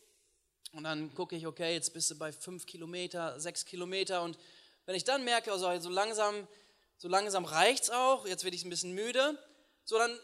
Und 0.72 0.84
dann 0.84 1.12
gucke 1.14 1.36
ich, 1.36 1.46
okay, 1.46 1.74
jetzt 1.74 1.92
bist 1.92 2.10
du 2.10 2.18
bei 2.18 2.32
fünf 2.32 2.66
Kilometer, 2.66 3.40
sechs 3.40 3.64
Kilometer. 3.64 4.22
Und 4.22 4.38
wenn 4.86 4.94
ich 4.94 5.04
dann 5.04 5.24
merke, 5.24 5.50
also 5.52 5.78
so 5.80 5.90
langsam, 5.90 6.46
so 6.96 7.08
langsam 7.08 7.44
reicht's 7.44 7.90
auch, 7.90 8.26
jetzt 8.26 8.44
werde 8.44 8.56
ich 8.56 8.64
ein 8.64 8.70
bisschen 8.70 8.92
müde, 8.92 9.38
so 9.84 9.98
dann 9.98 10.18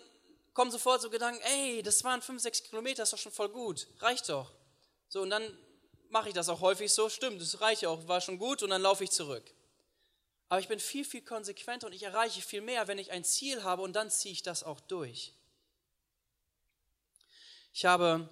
kommen 0.54 0.70
sofort 0.70 1.02
so 1.02 1.10
Gedanken, 1.10 1.40
ey, 1.42 1.82
das 1.82 2.02
waren 2.04 2.22
fünf, 2.22 2.40
sechs 2.40 2.62
Kilometer, 2.62 3.02
ist 3.02 3.12
doch 3.12 3.18
schon 3.18 3.32
voll 3.32 3.48
gut, 3.48 3.86
reicht 3.98 4.28
doch. 4.28 4.52
So, 5.08 5.20
und 5.20 5.30
dann 5.30 5.56
mache 6.08 6.28
ich 6.28 6.34
das 6.34 6.48
auch 6.48 6.60
häufig 6.60 6.92
so, 6.92 7.08
stimmt, 7.08 7.40
das 7.40 7.60
reicht 7.60 7.84
auch, 7.84 8.08
war 8.08 8.20
schon 8.20 8.38
gut, 8.38 8.62
und 8.62 8.70
dann 8.70 8.82
laufe 8.82 9.04
ich 9.04 9.10
zurück. 9.10 9.52
Aber 10.48 10.60
ich 10.60 10.68
bin 10.68 10.78
viel, 10.78 11.04
viel 11.04 11.22
konsequenter 11.22 11.88
und 11.88 11.92
ich 11.92 12.04
erreiche 12.04 12.40
viel 12.40 12.60
mehr, 12.60 12.86
wenn 12.88 12.98
ich 12.98 13.10
ein 13.10 13.24
Ziel 13.24 13.64
habe 13.64 13.82
und 13.82 13.94
dann 13.94 14.10
ziehe 14.10 14.32
ich 14.32 14.42
das 14.42 14.62
auch 14.62 14.80
durch. 14.80 15.34
Ich 17.72 17.84
habe 17.84 18.28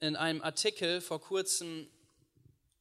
in 0.00 0.16
einem 0.16 0.42
Artikel 0.42 1.00
vor 1.00 1.20
kurzem 1.20 1.86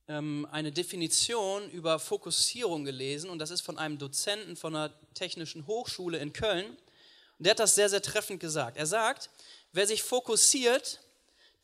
ähm, 0.07 0.47
eine 0.51 0.71
Definition 0.71 1.69
über 1.69 1.99
Fokussierung 1.99 2.85
gelesen 2.85 3.29
und 3.29 3.39
das 3.39 3.51
ist 3.51 3.61
von 3.61 3.77
einem 3.77 3.97
Dozenten 3.97 4.55
von 4.55 4.75
einer 4.75 4.93
technischen 5.13 5.67
Hochschule 5.67 6.17
in 6.17 6.33
Köln. 6.33 6.65
Und 6.65 7.45
der 7.45 7.51
hat 7.51 7.59
das 7.59 7.75
sehr, 7.75 7.89
sehr 7.89 8.01
treffend 8.01 8.39
gesagt. 8.39 8.77
Er 8.77 8.85
sagt, 8.85 9.29
wer 9.71 9.85
sich 9.85 10.01
fokussiert, 10.01 11.01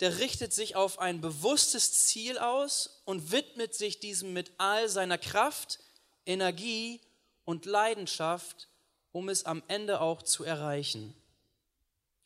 der 0.02 0.20
richtet 0.20 0.54
sich 0.54 0.76
auf 0.76 1.00
ein 1.00 1.22
bewusstes 1.22 2.06
Ziel 2.06 2.38
aus 2.38 3.02
und 3.06 3.32
widmet 3.32 3.74
sich 3.74 4.00
diesem 4.00 4.34
mit 4.34 4.52
all 4.58 4.90
seiner 4.90 5.18
Kraft, 5.18 5.80
Energie 6.26 7.00
und 7.46 7.66
Leidenschaft, 7.66 8.68
um 9.12 9.30
es 9.30 9.46
am 9.46 9.64
Ende 9.68 10.02
auch 10.02 10.22
zu 10.22 10.44
erreichen. 10.44 11.16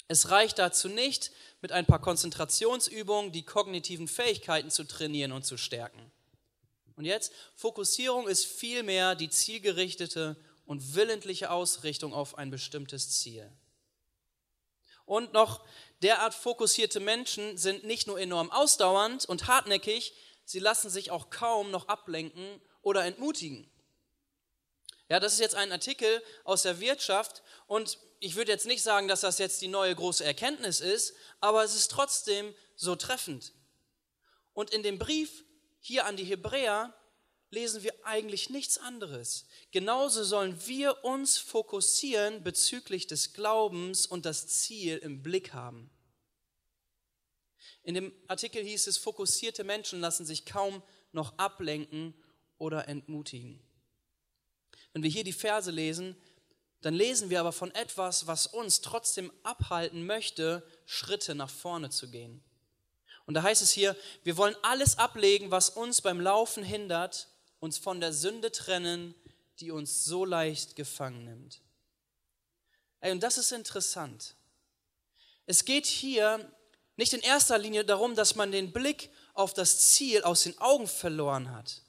Es 0.09 0.31
reicht 0.31 0.57
dazu 0.57 0.89
nicht, 0.89 1.31
mit 1.61 1.71
ein 1.71 1.85
paar 1.85 2.01
Konzentrationsübungen 2.01 3.31
die 3.31 3.45
kognitiven 3.45 4.07
Fähigkeiten 4.07 4.71
zu 4.71 4.83
trainieren 4.83 5.31
und 5.31 5.45
zu 5.45 5.55
stärken. 5.55 6.11
Und 6.95 7.05
jetzt, 7.05 7.31
Fokussierung 7.55 8.27
ist 8.27 8.45
vielmehr 8.45 9.13
die 9.13 9.29
zielgerichtete 9.29 10.35
und 10.65 10.95
willentliche 10.95 11.51
Ausrichtung 11.51 12.13
auf 12.15 12.39
ein 12.39 12.49
bestimmtes 12.49 13.19
Ziel. 13.19 13.51
Und 15.05 15.31
noch, 15.31 15.63
derart 16.01 16.33
fokussierte 16.33 16.99
Menschen 16.99 17.59
sind 17.59 17.83
nicht 17.83 18.07
nur 18.07 18.19
enorm 18.19 18.49
ausdauernd 18.49 19.25
und 19.25 19.45
hartnäckig, 19.45 20.15
sie 20.43 20.59
lassen 20.59 20.89
sich 20.89 21.11
auch 21.11 21.29
kaum 21.29 21.69
noch 21.69 21.87
ablenken 21.87 22.59
oder 22.81 23.05
entmutigen. 23.05 23.69
Ja, 25.07 25.19
das 25.19 25.33
ist 25.33 25.39
jetzt 25.39 25.55
ein 25.55 25.71
Artikel 25.71 26.23
aus 26.45 26.63
der 26.63 26.79
Wirtschaft 26.79 27.43
und 27.67 27.99
ich 28.19 28.35
würde 28.35 28.51
jetzt 28.51 28.65
nicht 28.65 28.83
sagen, 28.83 29.07
dass 29.07 29.21
das 29.21 29.37
jetzt 29.37 29.61
die 29.61 29.67
neue 29.67 29.95
große 29.95 30.23
Erkenntnis 30.23 30.81
ist, 30.81 31.13
aber 31.39 31.63
es 31.63 31.75
ist 31.75 31.89
trotzdem 31.89 32.53
so 32.75 32.95
treffend. 32.95 33.53
Und 34.53 34.71
in 34.71 34.83
dem 34.83 34.99
Brief 34.99 35.45
hier 35.79 36.05
an 36.05 36.17
die 36.17 36.25
Hebräer 36.25 36.93
lesen 37.51 37.81
wir 37.81 37.93
eigentlich 38.03 38.49
nichts 38.49 38.77
anderes. 38.77 39.45
Genauso 39.71 40.23
sollen 40.23 40.59
wir 40.67 41.03
uns 41.03 41.37
fokussieren 41.37 42.43
bezüglich 42.43 43.07
des 43.07 43.33
Glaubens 43.33 44.05
und 44.05 44.25
das 44.25 44.47
Ziel 44.47 44.97
im 44.97 45.23
Blick 45.23 45.53
haben. 45.53 45.89
In 47.83 47.95
dem 47.95 48.13
Artikel 48.27 48.63
hieß 48.63 48.87
es, 48.87 48.97
fokussierte 48.97 49.63
Menschen 49.63 49.99
lassen 49.99 50.25
sich 50.25 50.45
kaum 50.45 50.83
noch 51.11 51.37
ablenken 51.37 52.13
oder 52.57 52.87
entmutigen. 52.87 53.59
Wenn 54.93 55.03
wir 55.03 55.09
hier 55.09 55.23
die 55.23 55.33
Verse 55.33 55.71
lesen, 55.71 56.15
dann 56.81 56.93
lesen 56.93 57.29
wir 57.29 57.39
aber 57.39 57.51
von 57.51 57.73
etwas, 57.75 58.27
was 58.27 58.47
uns 58.47 58.81
trotzdem 58.81 59.31
abhalten 59.43 60.05
möchte, 60.05 60.65
Schritte 60.85 61.35
nach 61.35 61.49
vorne 61.49 61.89
zu 61.89 62.09
gehen. 62.09 62.43
Und 63.25 63.33
da 63.33 63.43
heißt 63.43 63.61
es 63.61 63.71
hier, 63.71 63.95
wir 64.23 64.37
wollen 64.37 64.55
alles 64.63 64.97
ablegen, 64.97 65.51
was 65.51 65.69
uns 65.69 66.01
beim 66.01 66.19
Laufen 66.19 66.63
hindert, 66.63 67.27
uns 67.59 67.77
von 67.77 67.99
der 67.99 68.13
Sünde 68.13 68.51
trennen, 68.51 69.13
die 69.59 69.71
uns 69.71 70.05
so 70.05 70.25
leicht 70.25 70.75
gefangen 70.75 71.25
nimmt. 71.25 71.61
Ey, 73.01 73.11
und 73.11 73.21
das 73.21 73.37
ist 73.37 73.51
interessant. 73.51 74.35
Es 75.45 75.65
geht 75.65 75.85
hier 75.85 76.51
nicht 76.95 77.13
in 77.13 77.21
erster 77.21 77.57
Linie 77.57 77.85
darum, 77.85 78.15
dass 78.15 78.35
man 78.35 78.51
den 78.51 78.71
Blick 78.71 79.09
auf 79.33 79.53
das 79.53 79.91
Ziel 79.91 80.23
aus 80.23 80.43
den 80.43 80.57
Augen 80.59 80.87
verloren 80.87 81.51
hat, 81.51 81.81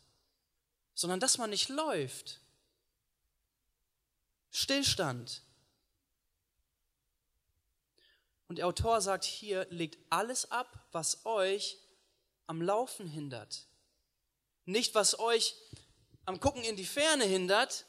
sondern 0.95 1.21
dass 1.21 1.39
man 1.39 1.51
nicht 1.51 1.69
läuft, 1.69 2.41
Stillstand. 4.51 5.43
Und 8.49 8.57
der 8.57 8.67
Autor 8.67 9.01
sagt 9.01 9.25
hier, 9.25 9.67
legt 9.71 9.99
alles 10.11 10.51
ab, 10.51 10.87
was 10.91 11.25
euch 11.25 11.79
am 12.47 12.61
Laufen 12.61 13.07
hindert. 13.07 13.69
Nicht, 14.65 14.95
was 14.95 15.19
euch 15.21 15.55
am 16.25 16.41
Gucken 16.41 16.65
in 16.65 16.75
die 16.75 16.85
Ferne 16.85 17.25
hindert. 17.25 17.87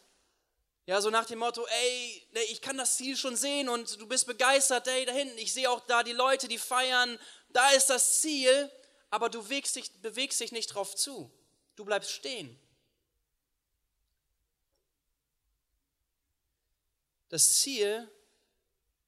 Ja, 0.85 1.01
so 1.01 1.09
nach 1.09 1.25
dem 1.25 1.39
Motto, 1.39 1.65
ey, 1.65 2.27
ich 2.49 2.61
kann 2.61 2.77
das 2.77 2.97
Ziel 2.97 3.17
schon 3.17 3.35
sehen 3.35 3.69
und 3.69 3.99
du 3.99 4.07
bist 4.07 4.27
begeistert, 4.27 4.87
ey, 4.87 5.05
da 5.05 5.13
hinten, 5.13 5.37
ich 5.37 5.53
sehe 5.53 5.69
auch 5.69 5.79
da 5.81 6.03
die 6.03 6.11
Leute, 6.11 6.47
die 6.47 6.57
feiern, 6.57 7.19
da 7.49 7.69
ist 7.71 7.89
das 7.89 8.21
Ziel, 8.21 8.71
aber 9.09 9.29
du 9.29 9.43
bewegst 9.43 9.75
dich, 9.75 9.91
bewegst 10.01 10.39
dich 10.39 10.51
nicht 10.51 10.67
drauf 10.67 10.95
zu. 10.95 11.31
Du 11.75 11.85
bleibst 11.85 12.11
stehen. 12.11 12.59
Das 17.31 17.59
Ziel 17.59 18.11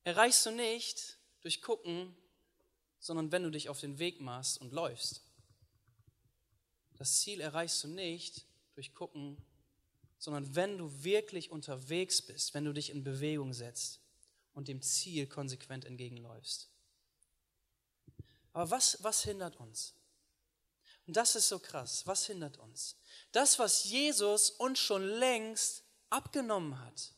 erreichst 0.06 0.46
du 0.46 0.52
nicht 0.52 1.18
durch 1.42 1.62
Gucken, 1.62 2.16
sondern 2.98 3.34
wenn 3.34 3.44
du 3.44 3.50
dich 3.50 3.68
auf 3.68 3.82
den 3.82 4.00
Weg 4.00 4.22
machst 4.22 4.62
und 4.62 4.72
läufst. 4.72 5.22
Das 6.96 7.20
Ziel 7.20 7.42
erreichst 7.42 7.84
du 7.84 7.90
nicht 7.90 8.46
durch 8.76 8.94
Gucken, 8.94 9.36
sondern 10.18 10.56
wenn 10.56 10.78
du 10.78 11.04
wirklich 11.04 11.52
unterwegs 11.52 12.22
bist, 12.22 12.54
wenn 12.54 12.64
du 12.64 12.72
dich 12.72 12.92
in 12.92 13.04
Bewegung 13.04 13.52
setzt 13.52 14.00
und 14.54 14.70
dem 14.70 14.82
Ziel 14.82 15.28
konsequent 15.28 15.84
entgegenläufst. 15.84 16.70
Aber 18.54 18.72
was, 18.72 19.04
was 19.04 19.24
hindert 19.24 19.58
uns? 19.58 19.96
Und 21.08 21.18
das 21.18 21.36
ist 21.36 21.50
so 21.50 21.60
krass. 21.60 22.08
Was 22.08 22.26
hindert 22.28 22.58
uns? 22.58 22.96
Das, 23.34 23.60
was 23.60 23.84
Jesus 23.84 24.50
uns 24.50 24.80
schon 24.80 25.04
längst 25.04 25.84
abgenommen 26.10 26.80
hat. 26.80 27.14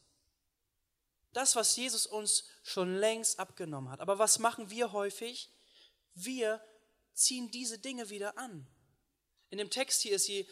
Das, 1.35 1.57
was 1.57 1.75
Jesus 1.75 2.07
uns 2.07 2.45
schon 2.63 2.95
längst 2.95 3.39
abgenommen 3.39 3.91
hat. 3.91 3.99
Aber 3.99 4.19
was 4.19 4.39
machen 4.39 4.69
wir 4.69 4.93
häufig? 4.93 5.49
Wir 6.13 6.61
ziehen 7.13 7.51
diese 7.51 7.77
Dinge 7.77 8.09
wieder 8.09 8.37
an. 8.37 8.65
In 9.49 9.57
dem 9.57 9.69
Text 9.69 10.01
hier 10.01 10.15
ist 10.15 10.27
sie, 10.27 10.47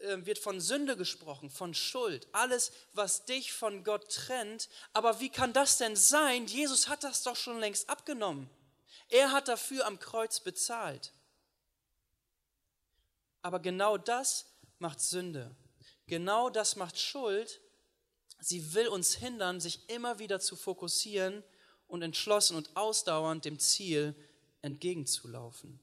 äh, 0.00 0.26
wird 0.26 0.40
von 0.40 0.60
Sünde 0.60 0.96
gesprochen, 0.96 1.48
von 1.48 1.74
Schuld, 1.74 2.26
alles, 2.32 2.72
was 2.92 3.24
dich 3.24 3.52
von 3.52 3.84
Gott 3.84 4.10
trennt. 4.10 4.68
Aber 4.92 5.20
wie 5.20 5.28
kann 5.28 5.52
das 5.52 5.78
denn 5.78 5.94
sein? 5.94 6.46
Jesus 6.46 6.88
hat 6.88 7.04
das 7.04 7.22
doch 7.22 7.36
schon 7.36 7.60
längst 7.60 7.88
abgenommen. 7.88 8.50
Er 9.10 9.30
hat 9.30 9.46
dafür 9.46 9.86
am 9.86 10.00
Kreuz 10.00 10.40
bezahlt. 10.40 11.12
Aber 13.42 13.60
genau 13.60 13.96
das 13.96 14.46
macht 14.80 15.00
Sünde. 15.00 15.54
Genau 16.08 16.50
das 16.50 16.74
macht 16.74 16.98
Schuld 16.98 17.60
Sie 18.40 18.74
will 18.74 18.88
uns 18.88 19.14
hindern, 19.14 19.60
sich 19.60 19.88
immer 19.88 20.18
wieder 20.18 20.40
zu 20.40 20.56
fokussieren 20.56 21.42
und 21.86 22.02
entschlossen 22.02 22.56
und 22.56 22.74
ausdauernd 22.76 23.44
dem 23.44 23.58
Ziel 23.58 24.14
entgegenzulaufen. 24.62 25.80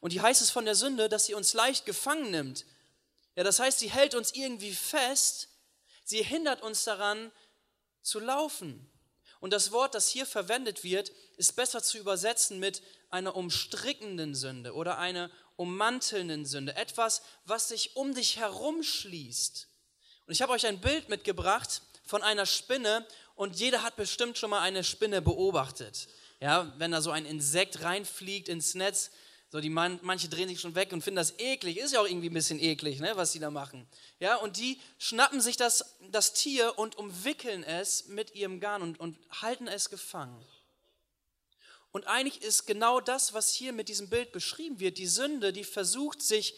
Und 0.00 0.10
hier 0.10 0.22
heißt 0.22 0.42
es 0.42 0.50
von 0.50 0.64
der 0.64 0.74
Sünde, 0.74 1.08
dass 1.08 1.26
sie 1.26 1.34
uns 1.34 1.54
leicht 1.54 1.86
gefangen 1.86 2.30
nimmt. 2.30 2.66
Ja, 3.36 3.44
das 3.44 3.58
heißt, 3.58 3.78
sie 3.78 3.90
hält 3.90 4.14
uns 4.14 4.32
irgendwie 4.34 4.74
fest, 4.74 5.48
sie 6.04 6.22
hindert 6.22 6.62
uns 6.62 6.84
daran 6.84 7.32
zu 8.02 8.20
laufen. 8.20 8.90
Und 9.40 9.52
das 9.52 9.72
Wort, 9.72 9.94
das 9.94 10.08
hier 10.08 10.26
verwendet 10.26 10.84
wird, 10.84 11.10
ist 11.36 11.54
besser 11.56 11.82
zu 11.82 11.98
übersetzen 11.98 12.58
mit 12.58 12.82
einer 13.10 13.36
umstrickenden 13.36 14.34
Sünde 14.34 14.74
oder 14.74 14.98
einer 14.98 15.30
ummantelnden 15.56 16.46
Sünde. 16.46 16.76
Etwas, 16.76 17.22
was 17.44 17.68
sich 17.68 17.96
um 17.96 18.14
dich 18.14 18.38
herumschließt. 18.38 19.68
Und 20.26 20.32
ich 20.32 20.42
habe 20.42 20.52
euch 20.52 20.66
ein 20.66 20.80
Bild 20.80 21.08
mitgebracht 21.08 21.82
von 22.04 22.22
einer 22.22 22.46
Spinne 22.46 23.06
und 23.34 23.56
jeder 23.56 23.82
hat 23.82 23.96
bestimmt 23.96 24.38
schon 24.38 24.50
mal 24.50 24.60
eine 24.60 24.84
Spinne 24.84 25.20
beobachtet. 25.22 26.08
Ja, 26.40 26.72
wenn 26.78 26.90
da 26.90 27.00
so 27.00 27.10
ein 27.10 27.26
Insekt 27.26 27.82
reinfliegt 27.82 28.48
ins 28.48 28.74
Netz, 28.74 29.10
So, 29.54 29.60
die 29.60 29.70
man, 29.70 30.00
manche 30.02 30.28
drehen 30.28 30.48
sich 30.48 30.60
schon 30.60 30.74
weg 30.74 30.92
und 30.92 31.02
finden 31.02 31.18
das 31.18 31.38
eklig. 31.38 31.76
Ist 31.76 31.92
ja 31.92 32.00
auch 32.00 32.08
irgendwie 32.08 32.28
ein 32.28 32.34
bisschen 32.34 32.58
eklig, 32.58 32.98
ne, 32.98 33.16
was 33.16 33.30
sie 33.30 33.38
da 33.38 33.52
machen. 33.52 33.86
Ja, 34.18 34.34
und 34.34 34.56
die 34.56 34.80
schnappen 34.98 35.40
sich 35.40 35.56
das, 35.56 35.94
das 36.10 36.32
Tier 36.32 36.76
und 36.76 36.98
umwickeln 36.98 37.62
es 37.62 38.08
mit 38.08 38.34
ihrem 38.34 38.58
Garn 38.58 38.82
und, 38.82 38.98
und 38.98 39.16
halten 39.30 39.68
es 39.68 39.90
gefangen. 39.90 40.44
Und 41.92 42.08
eigentlich 42.08 42.42
ist 42.42 42.66
genau 42.66 43.00
das, 43.00 43.32
was 43.32 43.54
hier 43.54 43.72
mit 43.72 43.88
diesem 43.88 44.10
Bild 44.10 44.32
beschrieben 44.32 44.80
wird, 44.80 44.98
die 44.98 45.06
Sünde, 45.06 45.52
die 45.52 45.62
versucht 45.62 46.20
sich 46.20 46.56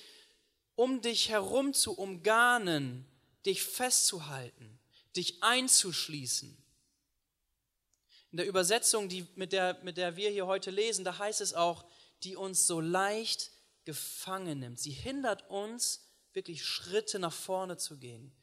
um 0.74 1.02
dich 1.02 1.28
herum 1.28 1.74
zu 1.74 1.92
umgarnen, 1.92 3.04
dich 3.46 3.62
festzuhalten, 3.62 4.78
dich 5.14 5.42
einzuschließen. 5.42 6.56
In 8.32 8.36
der 8.36 8.46
Übersetzung, 8.46 9.08
die, 9.08 9.26
mit, 9.36 9.52
der, 9.52 9.78
mit 9.82 9.96
der 9.96 10.16
wir 10.16 10.30
hier 10.30 10.46
heute 10.46 10.70
lesen, 10.70 11.04
da 11.04 11.18
heißt 11.18 11.40
es 11.40 11.54
auch, 11.54 11.84
die 12.22 12.36
uns 12.36 12.66
so 12.66 12.80
leicht 12.80 13.50
gefangen 13.84 14.58
nimmt. 14.58 14.78
Sie 14.78 14.90
hindert 14.90 15.48
uns, 15.48 16.02
wirklich 16.32 16.64
Schritte 16.64 17.18
nach 17.18 17.32
vorne 17.32 17.78
zu 17.78 17.98
gehen. 17.98 18.34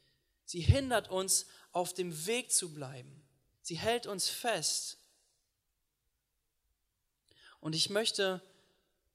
Sie 0.45 0.62
hindert 0.62 1.10
uns, 1.10 1.45
auf 1.72 1.93
dem 1.93 2.25
Weg 2.25 2.51
zu 2.51 2.74
bleiben. 2.74 3.24
Sie 3.62 3.77
hält 3.77 4.07
uns 4.07 4.29
fest. 4.29 4.98
Und 7.60 7.74
ich 7.74 7.89
möchte, 7.89 8.41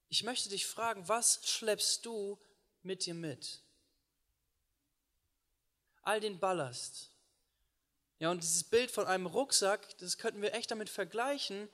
ich 0.08 0.24
möchte 0.24 0.48
dich 0.48 0.66
fragen, 0.66 1.08
was 1.08 1.40
schleppst 1.44 2.04
du 2.04 2.38
mit 2.82 3.06
dir 3.06 3.14
mit? 3.14 3.62
All 6.02 6.20
den 6.20 6.38
Ballast. 6.38 7.10
Ja, 8.18 8.30
und 8.30 8.42
dieses 8.42 8.64
Bild 8.64 8.90
von 8.90 9.06
einem 9.06 9.26
Rucksack, 9.26 9.96
das 9.98 10.18
könnten 10.18 10.42
wir 10.42 10.54
echt 10.54 10.70
damit 10.70 10.90
vergleichen. 10.90 11.68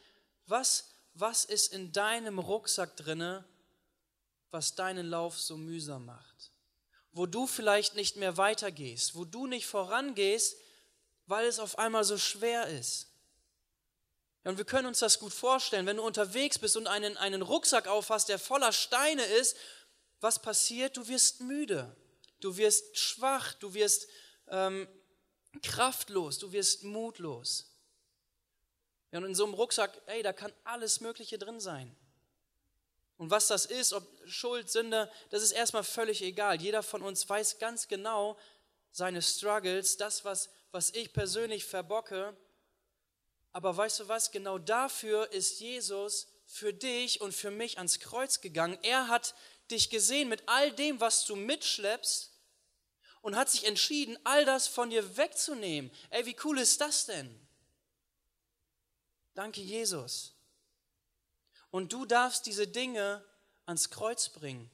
Was 0.46 0.94
was 1.14 1.44
ist 1.44 1.72
in 1.72 1.92
deinem 1.92 2.40
Rucksack 2.40 2.96
drinne, 2.96 3.44
was 4.50 4.74
deinen 4.74 5.06
Lauf 5.06 5.40
so 5.40 5.56
mühsam 5.56 6.06
macht? 6.06 6.50
Wo 7.12 7.26
du 7.26 7.46
vielleicht 7.46 7.94
nicht 7.94 8.16
mehr 8.16 8.36
weitergehst, 8.36 9.14
wo 9.14 9.24
du 9.24 9.46
nicht 9.46 9.66
vorangehst, 9.66 10.56
weil 11.26 11.46
es 11.46 11.60
auf 11.60 11.78
einmal 11.78 12.02
so 12.02 12.18
schwer 12.18 12.66
ist. 12.66 13.06
Ja, 14.42 14.50
und 14.50 14.58
wir 14.58 14.64
können 14.64 14.88
uns 14.88 14.98
das 14.98 15.20
gut 15.20 15.32
vorstellen, 15.32 15.86
wenn 15.86 15.96
du 15.96 16.02
unterwegs 16.02 16.58
bist 16.58 16.76
und 16.76 16.88
einen, 16.88 17.16
einen 17.16 17.42
Rucksack 17.42 17.86
aufhast, 17.86 18.28
der 18.28 18.40
voller 18.40 18.72
Steine 18.72 19.24
ist, 19.24 19.56
was 20.20 20.42
passiert? 20.42 20.96
Du 20.96 21.06
wirst 21.06 21.40
müde, 21.40 21.94
du 22.44 22.56
wirst 22.58 22.98
schwach, 22.98 23.54
du 23.54 23.72
wirst 23.72 24.06
ähm, 24.48 24.86
kraftlos, 25.62 26.38
du 26.38 26.52
wirst 26.52 26.84
mutlos. 26.84 27.70
Ja, 29.10 29.18
und 29.18 29.24
in 29.24 29.34
so 29.34 29.44
einem 29.44 29.54
Rucksack, 29.54 29.98
ey, 30.06 30.22
da 30.22 30.32
kann 30.32 30.52
alles 30.64 31.00
Mögliche 31.00 31.38
drin 31.38 31.58
sein. 31.58 31.94
Und 33.16 33.30
was 33.30 33.46
das 33.46 33.64
ist, 33.64 33.92
ob 33.92 34.06
Schuld, 34.26 34.70
Sünde, 34.70 35.10
das 35.30 35.42
ist 35.42 35.52
erstmal 35.52 35.84
völlig 35.84 36.20
egal. 36.20 36.60
Jeder 36.60 36.82
von 36.82 37.00
uns 37.00 37.28
weiß 37.28 37.58
ganz 37.58 37.88
genau 37.88 38.36
seine 38.90 39.22
Struggles, 39.22 39.96
das, 39.96 40.24
was, 40.24 40.50
was 40.72 40.90
ich 40.90 41.12
persönlich 41.12 41.64
verbocke. 41.64 42.36
Aber 43.52 43.76
weißt 43.76 44.00
du 44.00 44.08
was? 44.08 44.32
Genau 44.32 44.58
dafür 44.58 45.32
ist 45.32 45.60
Jesus 45.60 46.26
für 46.44 46.74
dich 46.74 47.20
und 47.20 47.32
für 47.32 47.52
mich 47.52 47.78
ans 47.78 48.00
Kreuz 48.00 48.40
gegangen. 48.40 48.78
Er 48.82 49.08
hat 49.08 49.34
dich 49.70 49.90
gesehen 49.90 50.28
mit 50.28 50.42
all 50.46 50.72
dem, 50.72 51.00
was 51.00 51.24
du 51.24 51.36
mitschleppst 51.36 52.33
und 53.24 53.36
hat 53.36 53.48
sich 53.48 53.64
entschieden, 53.64 54.18
all 54.22 54.44
das 54.44 54.68
von 54.68 54.90
dir 54.90 55.16
wegzunehmen. 55.16 55.90
Ey, 56.10 56.26
wie 56.26 56.36
cool 56.44 56.58
ist 56.58 56.78
das 56.82 57.06
denn? 57.06 57.34
Danke, 59.32 59.62
Jesus. 59.62 60.34
Und 61.70 61.90
du 61.94 62.04
darfst 62.04 62.44
diese 62.44 62.68
Dinge 62.68 63.24
ans 63.64 63.88
Kreuz 63.88 64.28
bringen. 64.28 64.70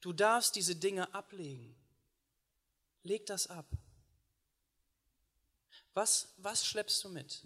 Du 0.00 0.14
darfst 0.14 0.56
diese 0.56 0.76
Dinge 0.76 1.12
ablegen. 1.12 1.76
Leg 3.02 3.26
das 3.26 3.48
ab. 3.48 3.66
Was, 5.92 6.28
was 6.38 6.64
schleppst 6.64 7.04
du 7.04 7.10
mit? 7.10 7.42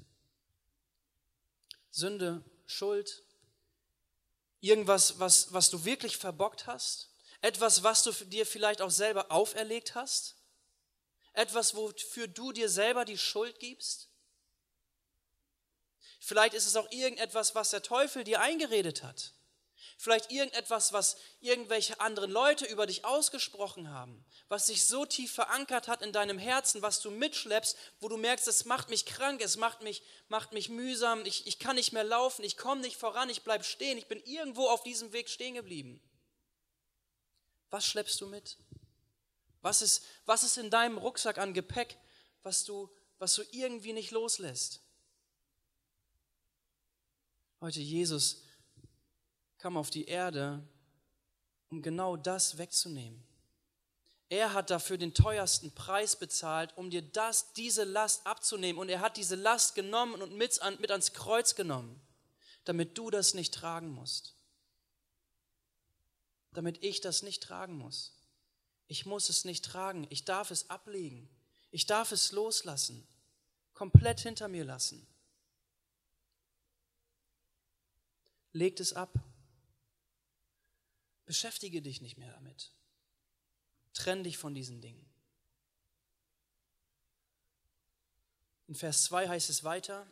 Sünde, 1.90 2.44
Schuld, 2.64 3.24
irgendwas, 4.60 5.18
was, 5.18 5.52
was 5.52 5.68
du 5.68 5.84
wirklich 5.84 6.16
verbockt 6.16 6.68
hast? 6.68 7.07
Etwas, 7.40 7.82
was 7.82 8.02
du 8.02 8.12
dir 8.12 8.46
vielleicht 8.46 8.82
auch 8.82 8.90
selber 8.90 9.30
auferlegt 9.30 9.94
hast? 9.94 10.36
Etwas, 11.32 11.76
wofür 11.76 12.26
du 12.26 12.52
dir 12.52 12.68
selber 12.68 13.04
die 13.04 13.18
Schuld 13.18 13.60
gibst? 13.60 14.08
Vielleicht 16.20 16.54
ist 16.54 16.66
es 16.66 16.76
auch 16.76 16.90
irgendetwas, 16.90 17.54
was 17.54 17.70
der 17.70 17.82
Teufel 17.82 18.24
dir 18.24 18.40
eingeredet 18.40 19.02
hat. 19.02 19.34
Vielleicht 19.96 20.30
irgendetwas, 20.30 20.92
was 20.92 21.16
irgendwelche 21.40 22.00
anderen 22.00 22.30
Leute 22.30 22.66
über 22.66 22.86
dich 22.86 23.04
ausgesprochen 23.04 23.90
haben, 23.90 24.24
was 24.48 24.66
sich 24.66 24.86
so 24.86 25.04
tief 25.06 25.32
verankert 25.32 25.88
hat 25.88 26.02
in 26.02 26.12
deinem 26.12 26.38
Herzen, 26.38 26.82
was 26.82 27.00
du 27.00 27.10
mitschleppst, 27.10 27.76
wo 28.00 28.08
du 28.08 28.16
merkst, 28.16 28.46
es 28.46 28.64
macht 28.64 28.90
mich 28.90 29.06
krank, 29.06 29.40
es 29.40 29.56
macht 29.56 29.82
mich, 29.82 30.02
macht 30.28 30.52
mich 30.52 30.68
mühsam, 30.68 31.24
ich, 31.24 31.46
ich 31.46 31.58
kann 31.58 31.76
nicht 31.76 31.92
mehr 31.92 32.04
laufen, 32.04 32.44
ich 32.44 32.56
komme 32.56 32.80
nicht 32.80 32.96
voran, 32.96 33.28
ich 33.28 33.42
bleibe 33.42 33.64
stehen, 33.64 33.98
ich 33.98 34.06
bin 34.06 34.22
irgendwo 34.24 34.68
auf 34.68 34.82
diesem 34.82 35.12
Weg 35.12 35.28
stehen 35.28 35.54
geblieben. 35.54 36.00
Was 37.70 37.86
schleppst 37.86 38.20
du 38.20 38.26
mit? 38.26 38.56
Was 39.60 39.82
ist, 39.82 40.04
was 40.24 40.42
ist 40.42 40.58
in 40.58 40.70
deinem 40.70 40.98
Rucksack 40.98 41.38
an 41.38 41.54
Gepäck, 41.54 41.98
was 42.42 42.64
du, 42.64 42.90
was 43.18 43.34
du 43.34 43.42
irgendwie 43.50 43.92
nicht 43.92 44.10
loslässt? 44.10 44.80
Heute 47.60 47.80
Jesus 47.80 48.42
kam 49.58 49.76
auf 49.76 49.90
die 49.90 50.04
Erde, 50.04 50.62
um 51.70 51.82
genau 51.82 52.16
das 52.16 52.56
wegzunehmen. 52.56 53.28
Er 54.30 54.52
hat 54.52 54.70
dafür 54.70 54.98
den 54.98 55.14
teuersten 55.14 55.74
Preis 55.74 56.16
bezahlt, 56.16 56.76
um 56.76 56.90
dir 56.90 57.02
das, 57.02 57.52
diese 57.54 57.84
Last 57.84 58.26
abzunehmen. 58.26 58.78
Und 58.78 58.90
er 58.90 59.00
hat 59.00 59.16
diese 59.16 59.36
Last 59.36 59.74
genommen 59.74 60.20
und 60.20 60.34
mit, 60.36 60.60
an, 60.60 60.78
mit 60.80 60.90
ans 60.90 61.12
Kreuz 61.14 61.54
genommen, 61.54 62.00
damit 62.64 62.98
du 62.98 63.10
das 63.10 63.34
nicht 63.34 63.54
tragen 63.54 63.88
musst. 63.88 64.37
Damit 66.52 66.82
ich 66.82 67.00
das 67.00 67.22
nicht 67.22 67.42
tragen 67.42 67.74
muss. 67.74 68.14
Ich 68.86 69.06
muss 69.06 69.28
es 69.28 69.44
nicht 69.44 69.64
tragen. 69.64 70.06
Ich 70.10 70.24
darf 70.24 70.50
es 70.50 70.70
ablegen. 70.70 71.28
Ich 71.70 71.86
darf 71.86 72.12
es 72.12 72.32
loslassen. 72.32 73.06
Komplett 73.74 74.20
hinter 74.20 74.48
mir 74.48 74.64
lassen. 74.64 75.06
Legt 78.52 78.80
es 78.80 78.94
ab. 78.94 79.12
Beschäftige 81.26 81.82
dich 81.82 82.00
nicht 82.00 82.16
mehr 82.16 82.32
damit. 82.32 82.72
Trenn 83.92 84.24
dich 84.24 84.38
von 84.38 84.54
diesen 84.54 84.80
Dingen. 84.80 85.04
In 88.66 88.74
Vers 88.74 89.04
2 89.04 89.28
heißt 89.28 89.50
es 89.50 89.64
weiter, 89.64 90.06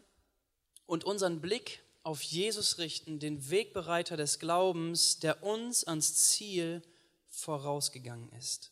und 0.87 1.05
unseren 1.05 1.40
Blick 1.40 1.83
auf 2.06 2.22
Jesus 2.22 2.78
richten, 2.78 3.18
den 3.18 3.50
Wegbereiter 3.50 4.16
des 4.16 4.38
Glaubens, 4.38 5.18
der 5.18 5.42
uns 5.42 5.82
ans 5.82 6.14
Ziel 6.14 6.80
vorausgegangen 7.26 8.30
ist. 8.30 8.70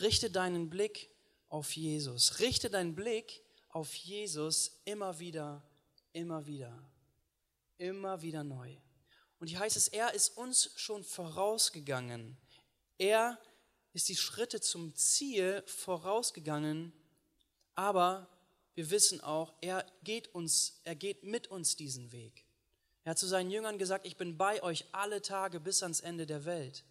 Richte 0.00 0.32
deinen 0.32 0.68
Blick 0.68 1.08
auf 1.48 1.76
Jesus. 1.76 2.40
Richte 2.40 2.68
deinen 2.68 2.96
Blick 2.96 3.40
auf 3.68 3.94
Jesus 3.94 4.80
immer 4.84 5.20
wieder, 5.20 5.62
immer 6.12 6.44
wieder, 6.44 6.76
immer 7.78 8.20
wieder 8.22 8.42
neu. 8.42 8.76
Und 9.38 9.46
hier 9.46 9.60
heißt 9.60 9.76
es, 9.76 9.86
er 9.86 10.12
ist 10.14 10.36
uns 10.36 10.72
schon 10.74 11.04
vorausgegangen. 11.04 12.36
Er 12.98 13.40
ist 13.92 14.08
die 14.08 14.16
Schritte 14.16 14.60
zum 14.60 14.92
Ziel 14.96 15.62
vorausgegangen, 15.66 16.92
aber 17.76 18.28
wir 18.74 18.90
wissen 18.90 19.20
auch, 19.20 19.54
er 19.60 19.86
geht 20.02 20.34
uns, 20.34 20.80
er 20.82 20.96
geht 20.96 21.22
mit 21.22 21.46
uns 21.46 21.76
diesen 21.76 22.10
Weg. 22.10 22.45
Er 23.06 23.12
hat 23.12 23.18
zu 23.18 23.26
seinen 23.26 23.50
Jüngern 23.50 23.78
gesagt, 23.78 24.06
ich 24.06 24.18
bin 24.18 24.36
bei 24.36 24.62
euch 24.62 24.84
alle 24.92 25.22
Tage 25.22 25.60
bis 25.60 25.82
ans 25.82 26.00
Ende 26.00 26.26
der 26.26 26.44
Welt. 26.44 26.84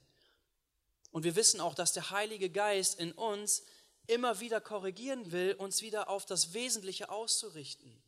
Und 1.11 1.25
wir 1.25 1.35
wissen 1.35 1.61
auch, 1.61 1.75
dass 1.75 1.93
der 1.93 2.09
Heilige 2.09 2.49
Geist 2.49 2.99
in 2.99 3.11
uns 3.11 3.61
immer 4.07 4.39
wieder 4.39 4.59
korrigieren 4.59 5.31
will, 5.31 5.53
uns 5.53 5.83
wieder 5.83 6.09
auf 6.09 6.25
das 6.25 6.55
Wesentliche 6.55 7.09
auszurichten. 7.09 8.01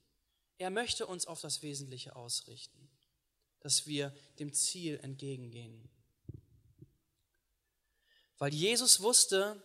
Er 0.57 0.71
möchte 0.71 1.05
uns 1.05 1.27
auf 1.27 1.41
das 1.41 1.61
Wesentliche 1.61 2.15
ausrichten 2.15 2.87
dass 3.67 3.85
wir 3.85 4.15
dem 4.39 4.53
Ziel 4.53 4.97
entgegengehen. 5.03 5.89
Weil 8.37 8.53
Jesus 8.53 9.01
wusste, 9.01 9.61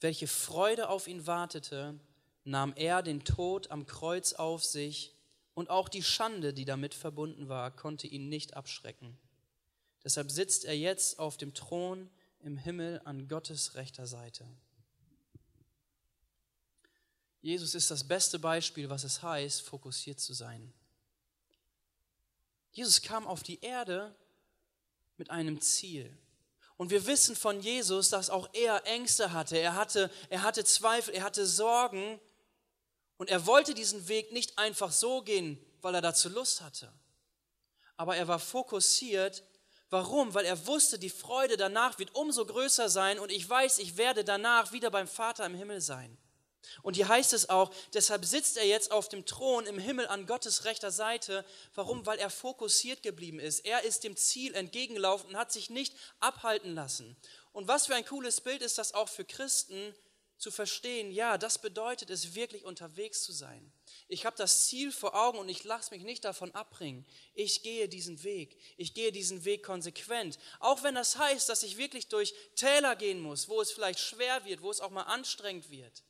welche 0.00 0.26
Freude 0.26 0.90
auf 0.90 1.08
ihn 1.08 1.26
wartete, 1.26 1.98
nahm 2.44 2.74
er 2.76 3.02
den 3.02 3.24
Tod 3.24 3.70
am 3.70 3.86
Kreuz 3.86 4.34
auf 4.34 4.62
sich 4.62 5.15
und 5.56 5.70
auch 5.70 5.88
die 5.88 6.02
Schande, 6.02 6.52
die 6.52 6.66
damit 6.66 6.92
verbunden 6.92 7.48
war, 7.48 7.74
konnte 7.74 8.06
ihn 8.06 8.28
nicht 8.28 8.54
abschrecken. 8.54 9.16
Deshalb 10.04 10.30
sitzt 10.30 10.66
er 10.66 10.76
jetzt 10.76 11.18
auf 11.18 11.38
dem 11.38 11.54
Thron 11.54 12.10
im 12.40 12.58
Himmel 12.58 13.00
an 13.06 13.26
Gottes 13.26 13.74
rechter 13.74 14.06
Seite. 14.06 14.46
Jesus 17.40 17.74
ist 17.74 17.90
das 17.90 18.04
beste 18.04 18.38
Beispiel, 18.38 18.90
was 18.90 19.02
es 19.02 19.22
heißt, 19.22 19.62
fokussiert 19.62 20.20
zu 20.20 20.34
sein. 20.34 20.74
Jesus 22.72 23.00
kam 23.00 23.26
auf 23.26 23.42
die 23.42 23.60
Erde, 23.60 24.14
mit 25.16 25.30
einem 25.30 25.62
Ziel. 25.62 26.14
Und 26.76 26.90
wir 26.90 27.06
wissen 27.06 27.34
von 27.34 27.60
Jesus, 27.60 28.10
dass 28.10 28.28
auch 28.28 28.50
er 28.52 28.84
Ängste 28.84 29.32
hatte. 29.32 29.56
Er 29.56 29.74
hatte, 29.74 30.10
er 30.28 30.42
hatte 30.42 30.64
Zweifel, 30.64 31.14
er 31.14 31.24
hatte 31.24 31.46
Sorgen. 31.46 32.20
Und 33.16 33.30
er 33.30 33.46
wollte 33.46 33.74
diesen 33.74 34.08
Weg 34.08 34.32
nicht 34.32 34.58
einfach 34.58 34.92
so 34.92 35.22
gehen, 35.22 35.58
weil 35.80 35.94
er 35.94 36.02
dazu 36.02 36.28
Lust 36.28 36.60
hatte. 36.60 36.92
Aber 37.96 38.16
er 38.16 38.28
war 38.28 38.38
fokussiert. 38.38 39.42
Warum? 39.88 40.34
Weil 40.34 40.44
er 40.44 40.66
wusste, 40.66 40.98
die 40.98 41.10
Freude 41.10 41.56
danach 41.56 41.98
wird 41.98 42.14
umso 42.14 42.44
größer 42.44 42.88
sein 42.88 43.18
und 43.18 43.30
ich 43.30 43.48
weiß, 43.48 43.78
ich 43.78 43.96
werde 43.96 44.24
danach 44.24 44.72
wieder 44.72 44.90
beim 44.90 45.08
Vater 45.08 45.46
im 45.46 45.54
Himmel 45.54 45.80
sein. 45.80 46.18
Und 46.82 46.96
hier 46.96 47.08
heißt 47.08 47.32
es 47.32 47.48
auch, 47.48 47.72
deshalb 47.94 48.24
sitzt 48.24 48.56
er 48.56 48.66
jetzt 48.66 48.90
auf 48.90 49.08
dem 49.08 49.24
Thron 49.24 49.66
im 49.66 49.78
Himmel 49.78 50.08
an 50.08 50.26
Gottes 50.26 50.64
rechter 50.64 50.90
Seite. 50.90 51.44
Warum? 51.74 52.04
Weil 52.06 52.18
er 52.18 52.30
fokussiert 52.30 53.02
geblieben 53.02 53.38
ist. 53.38 53.64
Er 53.64 53.84
ist 53.84 54.04
dem 54.04 54.16
Ziel 54.16 54.54
entgegengelaufen 54.54 55.30
und 55.30 55.36
hat 55.36 55.52
sich 55.52 55.70
nicht 55.70 55.94
abhalten 56.20 56.74
lassen. 56.74 57.16
Und 57.52 57.68
was 57.68 57.86
für 57.86 57.94
ein 57.94 58.04
cooles 58.04 58.40
Bild 58.40 58.62
ist 58.62 58.78
das 58.78 58.92
auch 58.92 59.08
für 59.08 59.24
Christen 59.24 59.94
zu 60.38 60.50
verstehen, 60.50 61.10
ja, 61.10 61.38
das 61.38 61.58
bedeutet 61.58 62.10
es 62.10 62.34
wirklich 62.34 62.64
unterwegs 62.64 63.22
zu 63.22 63.32
sein. 63.32 63.72
Ich 64.08 64.26
habe 64.26 64.36
das 64.36 64.66
Ziel 64.66 64.92
vor 64.92 65.14
Augen 65.14 65.38
und 65.38 65.48
ich 65.48 65.64
lasse 65.64 65.94
mich 65.94 66.04
nicht 66.04 66.24
davon 66.24 66.54
abbringen. 66.54 67.06
Ich 67.34 67.62
gehe 67.62 67.88
diesen 67.88 68.22
Weg. 68.22 68.58
Ich 68.76 68.94
gehe 68.94 69.12
diesen 69.12 69.44
Weg 69.44 69.62
konsequent. 69.62 70.38
Auch 70.60 70.82
wenn 70.82 70.94
das 70.94 71.16
heißt, 71.18 71.48
dass 71.48 71.62
ich 71.62 71.76
wirklich 71.76 72.08
durch 72.08 72.34
Täler 72.54 72.96
gehen 72.96 73.20
muss, 73.20 73.48
wo 73.48 73.60
es 73.60 73.72
vielleicht 73.72 74.00
schwer 74.00 74.44
wird, 74.44 74.62
wo 74.62 74.70
es 74.70 74.80
auch 74.80 74.90
mal 74.90 75.02
anstrengend 75.02 75.70
wird 75.70 76.02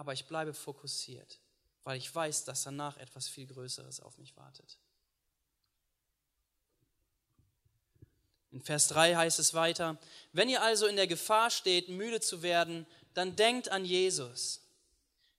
aber 0.00 0.14
ich 0.14 0.24
bleibe 0.24 0.54
fokussiert, 0.54 1.40
weil 1.84 1.98
ich 1.98 2.14
weiß, 2.14 2.44
dass 2.44 2.62
danach 2.62 2.96
etwas 2.96 3.28
viel 3.28 3.46
Größeres 3.46 4.00
auf 4.00 4.16
mich 4.16 4.34
wartet. 4.34 4.78
In 8.52 8.62
Vers 8.62 8.88
3 8.88 9.14
heißt 9.14 9.38
es 9.38 9.54
weiter, 9.54 9.98
wenn 10.32 10.48
ihr 10.48 10.62
also 10.62 10.86
in 10.86 10.96
der 10.96 11.06
Gefahr 11.06 11.50
steht, 11.50 11.88
müde 11.88 12.20
zu 12.20 12.42
werden, 12.42 12.86
dann 13.14 13.36
denkt 13.36 13.68
an 13.68 13.84
Jesus. 13.84 14.60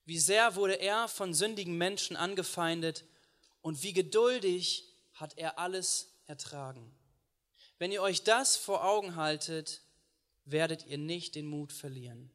Wie 0.05 0.19
sehr 0.19 0.55
wurde 0.55 0.75
er 0.75 1.07
von 1.07 1.33
sündigen 1.33 1.77
Menschen 1.77 2.15
angefeindet 2.15 3.05
und 3.61 3.83
wie 3.83 3.93
geduldig 3.93 4.87
hat 5.13 5.37
er 5.37 5.59
alles 5.59 6.11
ertragen. 6.25 6.95
Wenn 7.77 7.91
ihr 7.91 8.01
euch 8.01 8.23
das 8.23 8.55
vor 8.57 8.83
Augen 8.83 9.15
haltet, 9.15 9.81
werdet 10.45 10.85
ihr 10.85 10.97
nicht 10.97 11.35
den 11.35 11.45
Mut 11.45 11.73
verlieren. 11.73 12.31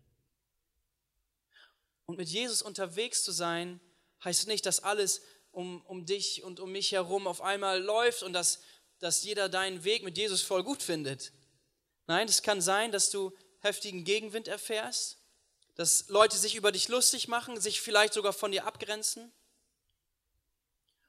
Und 2.04 2.18
mit 2.18 2.28
Jesus 2.28 2.62
unterwegs 2.62 3.24
zu 3.24 3.32
sein, 3.32 3.80
heißt 4.24 4.46
nicht, 4.46 4.66
dass 4.66 4.80
alles 4.82 5.22
um, 5.50 5.80
um 5.86 6.04
dich 6.06 6.44
und 6.44 6.60
um 6.60 6.70
mich 6.70 6.92
herum 6.92 7.26
auf 7.26 7.40
einmal 7.40 7.82
läuft 7.82 8.22
und 8.22 8.32
dass, 8.32 8.60
dass 8.98 9.22
jeder 9.24 9.48
deinen 9.48 9.84
Weg 9.84 10.02
mit 10.02 10.16
Jesus 10.16 10.42
voll 10.42 10.62
gut 10.62 10.82
findet. 10.82 11.32
Nein, 12.06 12.28
es 12.28 12.42
kann 12.42 12.60
sein, 12.60 12.92
dass 12.92 13.10
du 13.10 13.32
heftigen 13.60 14.04
Gegenwind 14.04 14.48
erfährst, 14.48 15.18
dass 15.74 16.08
Leute 16.08 16.36
sich 16.36 16.54
über 16.54 16.72
dich 16.72 16.88
lustig 16.88 17.28
machen, 17.28 17.60
sich 17.60 17.80
vielleicht 17.80 18.14
sogar 18.14 18.32
von 18.32 18.52
dir 18.52 18.64
abgrenzen. 18.64 19.30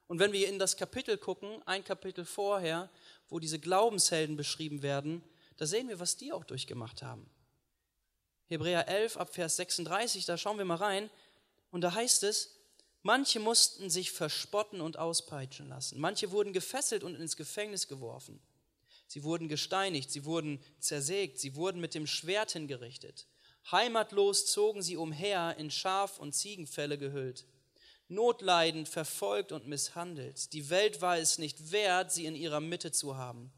Und 0.07 0.19
wenn 0.19 0.31
wir 0.31 0.47
in 0.47 0.59
das 0.59 0.77
Kapitel 0.77 1.17
gucken, 1.17 1.61
ein 1.65 1.83
Kapitel 1.83 2.25
vorher, 2.25 2.89
wo 3.29 3.39
diese 3.39 3.59
Glaubenshelden 3.59 4.37
beschrieben 4.37 4.81
werden, 4.81 5.23
da 5.57 5.65
sehen 5.65 5.89
wir, 5.89 5.99
was 5.99 6.17
die 6.17 6.31
auch 6.31 6.45
durchgemacht 6.45 7.01
haben. 7.01 7.29
Hebräer 8.45 8.87
11 8.87 9.17
ab 9.17 9.33
Vers 9.33 9.57
36, 9.57 10.25
da 10.25 10.37
schauen 10.37 10.57
wir 10.57 10.65
mal 10.65 10.75
rein. 10.75 11.09
Und 11.71 11.81
da 11.81 11.93
heißt 11.93 12.23
es, 12.23 12.56
manche 13.07 13.39
mussten 13.39 13.89
sich 13.89 14.11
verspotten 14.11 14.81
und 14.81 14.99
auspeitschen 14.99 15.69
lassen. 15.69 15.97
Manche 15.97 16.29
wurden 16.31 16.51
gefesselt 16.51 17.05
und 17.05 17.15
ins 17.15 17.37
Gefängnis 17.37 17.87
geworfen. 17.87 18.41
Sie 19.07 19.23
wurden 19.23 19.47
gesteinigt, 19.47 20.11
sie 20.11 20.25
wurden 20.25 20.61
zersägt, 20.81 21.39
sie 21.39 21.55
wurden 21.55 21.79
mit 21.79 21.95
dem 21.95 22.05
Schwert 22.05 22.51
hingerichtet. 22.51 23.25
Heimatlos 23.71 24.45
zogen 24.47 24.81
sie 24.81 24.97
umher, 24.97 25.55
in 25.57 25.71
Schaf- 25.71 26.19
und 26.19 26.33
Ziegenfälle 26.33 26.97
gehüllt. 26.97 27.45
Notleidend, 28.09 28.89
verfolgt 28.89 29.53
und 29.53 29.67
misshandelt. 29.67 30.51
Die 30.51 30.69
Welt 30.69 30.99
war 30.99 31.17
es 31.17 31.37
nicht 31.37 31.71
wert, 31.71 32.11
sie 32.11 32.25
in 32.25 32.35
ihrer 32.35 32.59
Mitte 32.59 32.91
zu 32.91 33.15
haben. 33.15 33.53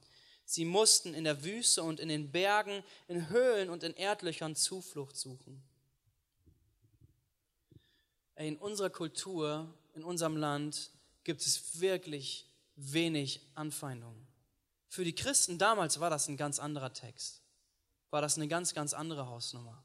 Sie 0.46 0.64
mussten 0.66 1.16
in 1.16 1.24
der 1.24 1.44
Wüste 1.44 1.82
und 1.82 2.00
in 2.00 2.10
den 2.10 2.32
Bergen, 2.32 2.84
in 3.08 3.30
Höhlen 3.30 3.72
und 3.72 3.82
in 3.82 3.96
Erdlöchern 3.96 4.56
Zuflucht 4.56 5.18
suchen. 5.18 5.64
In 8.40 8.56
unserer 8.56 8.90
Kultur, 8.90 9.68
in 9.96 10.04
unserem 10.06 10.38
Land 10.38 10.92
gibt 11.26 11.42
es 11.42 11.82
wirklich 11.82 12.50
wenig 12.78 13.42
Anfeindungen. 13.54 14.26
Für 14.88 15.04
die 15.04 15.14
Christen 15.14 15.58
damals 15.58 16.00
war 16.00 16.10
das 16.10 16.30
ein 16.30 16.38
ganz 16.38 16.58
anderer 16.58 16.94
Text, 16.94 17.42
war 18.12 18.22
das 18.22 18.38
eine 18.38 18.48
ganz, 18.48 18.74
ganz 18.74 18.94
andere 18.94 19.28
Hausnummer. 19.28 19.84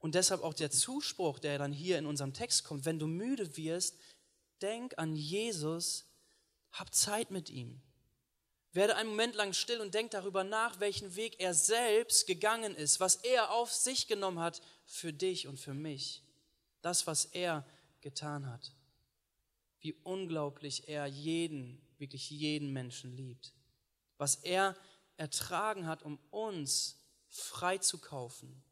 Und 0.00 0.14
deshalb 0.14 0.42
auch 0.42 0.52
der 0.52 0.70
Zuspruch, 0.70 1.38
der 1.38 1.56
dann 1.56 1.72
hier 1.72 1.96
in 1.96 2.04
unserem 2.04 2.34
Text 2.34 2.64
kommt, 2.64 2.84
wenn 2.84 2.98
du 2.98 3.06
müde 3.06 3.56
wirst, 3.56 3.96
denk 4.60 4.98
an 4.98 5.16
Jesus, 5.16 6.04
hab 6.72 6.94
Zeit 6.94 7.30
mit 7.30 7.48
ihm. 7.48 7.80
Werde 8.72 8.96
einen 8.96 9.08
Moment 9.08 9.34
lang 9.34 9.54
still 9.54 9.80
und 9.80 9.94
denk 9.94 10.10
darüber 10.10 10.44
nach, 10.44 10.78
welchen 10.78 11.16
Weg 11.16 11.40
er 11.40 11.54
selbst 11.54 12.26
gegangen 12.26 12.74
ist, 12.74 13.00
was 13.00 13.14
er 13.16 13.50
auf 13.50 13.72
sich 13.72 14.08
genommen 14.08 14.40
hat 14.40 14.60
für 14.84 15.14
dich 15.14 15.46
und 15.46 15.58
für 15.58 15.72
mich. 15.72 16.22
Das, 16.82 17.06
was 17.06 17.24
er 17.24 17.66
getan 18.00 18.46
hat. 18.46 18.74
Wie 19.80 19.94
unglaublich 20.04 20.88
er 20.88 21.06
jeden, 21.06 21.80
wirklich 21.98 22.30
jeden 22.30 22.72
Menschen 22.72 23.16
liebt. 23.16 23.54
Was 24.18 24.36
er 24.36 24.76
ertragen 25.16 25.86
hat, 25.86 26.02
um 26.02 26.18
uns 26.30 26.98
freizukaufen. 27.28 28.62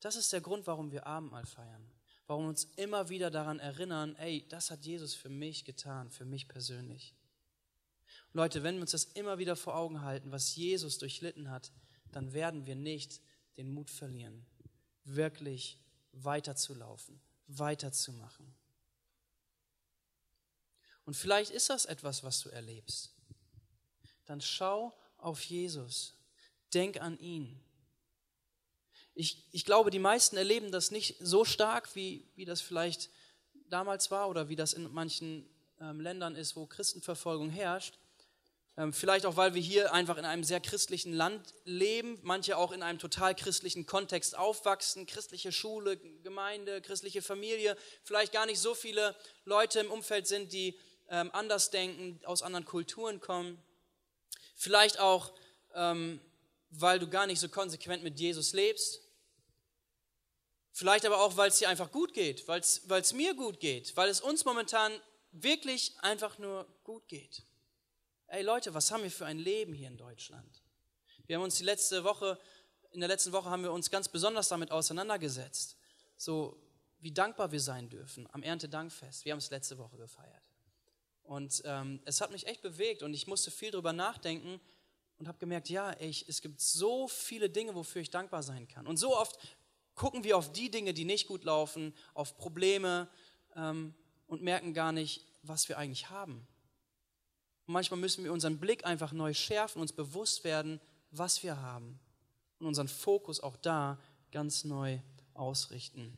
Das 0.00 0.16
ist 0.16 0.32
der 0.32 0.40
Grund, 0.40 0.66
warum 0.66 0.90
wir 0.90 1.06
Abendmahl 1.06 1.46
feiern. 1.46 1.90
Warum 2.26 2.46
uns 2.46 2.64
immer 2.76 3.08
wieder 3.08 3.30
daran 3.30 3.60
erinnern, 3.60 4.16
ey, 4.16 4.46
das 4.48 4.70
hat 4.70 4.84
Jesus 4.84 5.14
für 5.14 5.28
mich 5.28 5.64
getan, 5.64 6.10
für 6.10 6.24
mich 6.24 6.48
persönlich. 6.48 7.14
Leute, 8.32 8.62
wenn 8.62 8.76
wir 8.76 8.82
uns 8.82 8.90
das 8.90 9.04
immer 9.04 9.38
wieder 9.38 9.56
vor 9.56 9.76
Augen 9.76 10.02
halten, 10.02 10.32
was 10.32 10.56
Jesus 10.56 10.98
durchlitten 10.98 11.50
hat, 11.50 11.72
dann 12.12 12.32
werden 12.32 12.66
wir 12.66 12.74
nicht 12.74 13.20
den 13.56 13.70
Mut 13.70 13.90
verlieren, 13.90 14.44
wirklich 15.04 15.78
weiterzulaufen, 16.24 17.20
weiterzumachen. 17.46 18.54
Und 21.04 21.14
vielleicht 21.14 21.50
ist 21.52 21.70
das 21.70 21.84
etwas, 21.84 22.24
was 22.24 22.40
du 22.40 22.48
erlebst. 22.48 23.14
Dann 24.24 24.40
schau 24.40 24.92
auf 25.18 25.42
Jesus, 25.44 26.14
denk 26.74 27.00
an 27.00 27.18
ihn. 27.18 27.60
Ich, 29.14 29.48
ich 29.52 29.64
glaube, 29.64 29.90
die 29.90 29.98
meisten 29.98 30.36
erleben 30.36 30.72
das 30.72 30.90
nicht 30.90 31.16
so 31.20 31.44
stark, 31.44 31.94
wie, 31.94 32.28
wie 32.34 32.44
das 32.44 32.60
vielleicht 32.60 33.08
damals 33.68 34.10
war 34.10 34.28
oder 34.28 34.48
wie 34.48 34.56
das 34.56 34.72
in 34.72 34.92
manchen 34.92 35.48
ähm, 35.80 36.00
Ländern 36.00 36.34
ist, 36.34 36.56
wo 36.56 36.66
Christenverfolgung 36.66 37.50
herrscht. 37.50 37.98
Ähm, 38.78 38.92
vielleicht 38.92 39.24
auch, 39.24 39.36
weil 39.36 39.54
wir 39.54 39.62
hier 39.62 39.94
einfach 39.94 40.18
in 40.18 40.26
einem 40.26 40.44
sehr 40.44 40.60
christlichen 40.60 41.14
Land 41.14 41.54
leben, 41.64 42.18
manche 42.22 42.58
auch 42.58 42.72
in 42.72 42.82
einem 42.82 42.98
total 42.98 43.34
christlichen 43.34 43.86
Kontext 43.86 44.36
aufwachsen, 44.36 45.06
christliche 45.06 45.50
Schule, 45.50 45.96
Gemeinde, 46.22 46.82
christliche 46.82 47.22
Familie, 47.22 47.76
vielleicht 48.04 48.32
gar 48.32 48.44
nicht 48.44 48.58
so 48.58 48.74
viele 48.74 49.16
Leute 49.44 49.80
im 49.80 49.90
Umfeld 49.90 50.26
sind, 50.26 50.52
die 50.52 50.78
ähm, 51.08 51.30
anders 51.32 51.70
denken, 51.70 52.20
aus 52.26 52.42
anderen 52.42 52.66
Kulturen 52.66 53.20
kommen. 53.20 53.58
Vielleicht 54.54 54.98
auch, 54.98 55.32
ähm, 55.74 56.20
weil 56.68 56.98
du 56.98 57.08
gar 57.08 57.26
nicht 57.26 57.40
so 57.40 57.48
konsequent 57.48 58.02
mit 58.02 58.20
Jesus 58.20 58.52
lebst. 58.52 59.00
Vielleicht 60.72 61.06
aber 61.06 61.22
auch, 61.22 61.38
weil 61.38 61.48
es 61.48 61.58
dir 61.58 61.70
einfach 61.70 61.90
gut 61.90 62.12
geht, 62.12 62.46
weil 62.46 62.60
es 62.60 63.12
mir 63.14 63.34
gut 63.34 63.60
geht, 63.60 63.96
weil 63.96 64.10
es 64.10 64.20
uns 64.20 64.44
momentan 64.44 64.92
wirklich 65.32 65.94
einfach 66.00 66.38
nur 66.38 66.66
gut 66.84 67.08
geht. 67.08 67.42
Ey 68.28 68.42
Leute, 68.42 68.74
was 68.74 68.90
haben 68.90 69.04
wir 69.04 69.10
für 69.10 69.24
ein 69.24 69.38
Leben 69.38 69.72
hier 69.72 69.86
in 69.86 69.96
Deutschland? 69.96 70.62
Wir 71.26 71.36
haben 71.36 71.44
uns 71.44 71.58
die 71.58 71.64
letzte 71.64 72.02
Woche, 72.02 72.38
in 72.90 72.98
der 72.98 73.08
letzten 73.08 73.30
Woche 73.30 73.48
haben 73.50 73.62
wir 73.62 73.72
uns 73.72 73.88
ganz 73.88 74.08
besonders 74.08 74.48
damit 74.48 74.72
auseinandergesetzt, 74.72 75.76
so 76.16 76.60
wie 76.98 77.12
dankbar 77.12 77.52
wir 77.52 77.60
sein 77.60 77.88
dürfen 77.88 78.28
am 78.32 78.42
Erntedankfest. 78.42 79.24
Wir 79.24 79.32
haben 79.32 79.38
es 79.38 79.50
letzte 79.50 79.78
Woche 79.78 79.96
gefeiert. 79.96 80.42
Und 81.22 81.62
ähm, 81.66 82.00
es 82.04 82.20
hat 82.20 82.32
mich 82.32 82.48
echt 82.48 82.62
bewegt 82.62 83.04
und 83.04 83.14
ich 83.14 83.28
musste 83.28 83.52
viel 83.52 83.70
drüber 83.70 83.92
nachdenken 83.92 84.60
und 85.18 85.28
habe 85.28 85.38
gemerkt, 85.38 85.68
ja, 85.68 85.94
ich, 86.00 86.28
es 86.28 86.42
gibt 86.42 86.60
so 86.60 87.06
viele 87.06 87.48
Dinge, 87.48 87.76
wofür 87.76 88.02
ich 88.02 88.10
dankbar 88.10 88.42
sein 88.42 88.66
kann. 88.66 88.88
Und 88.88 88.96
so 88.96 89.16
oft 89.16 89.38
gucken 89.94 90.24
wir 90.24 90.36
auf 90.36 90.50
die 90.50 90.70
Dinge, 90.70 90.94
die 90.94 91.04
nicht 91.04 91.28
gut 91.28 91.44
laufen, 91.44 91.94
auf 92.12 92.36
Probleme 92.36 93.08
ähm, 93.54 93.94
und 94.26 94.42
merken 94.42 94.74
gar 94.74 94.90
nicht, 94.90 95.24
was 95.42 95.68
wir 95.68 95.78
eigentlich 95.78 96.10
haben. 96.10 96.46
Und 97.66 97.72
manchmal 97.72 97.98
müssen 97.98 98.24
wir 98.24 98.32
unseren 98.32 98.58
Blick 98.58 98.86
einfach 98.86 99.12
neu 99.12 99.34
schärfen, 99.34 99.80
uns 99.80 99.92
bewusst 99.92 100.44
werden, 100.44 100.80
was 101.10 101.42
wir 101.42 101.60
haben 101.60 101.98
und 102.58 102.66
unseren 102.66 102.88
Fokus 102.88 103.40
auch 103.40 103.56
da 103.56 103.98
ganz 104.30 104.64
neu 104.64 104.98
ausrichten. 105.34 106.16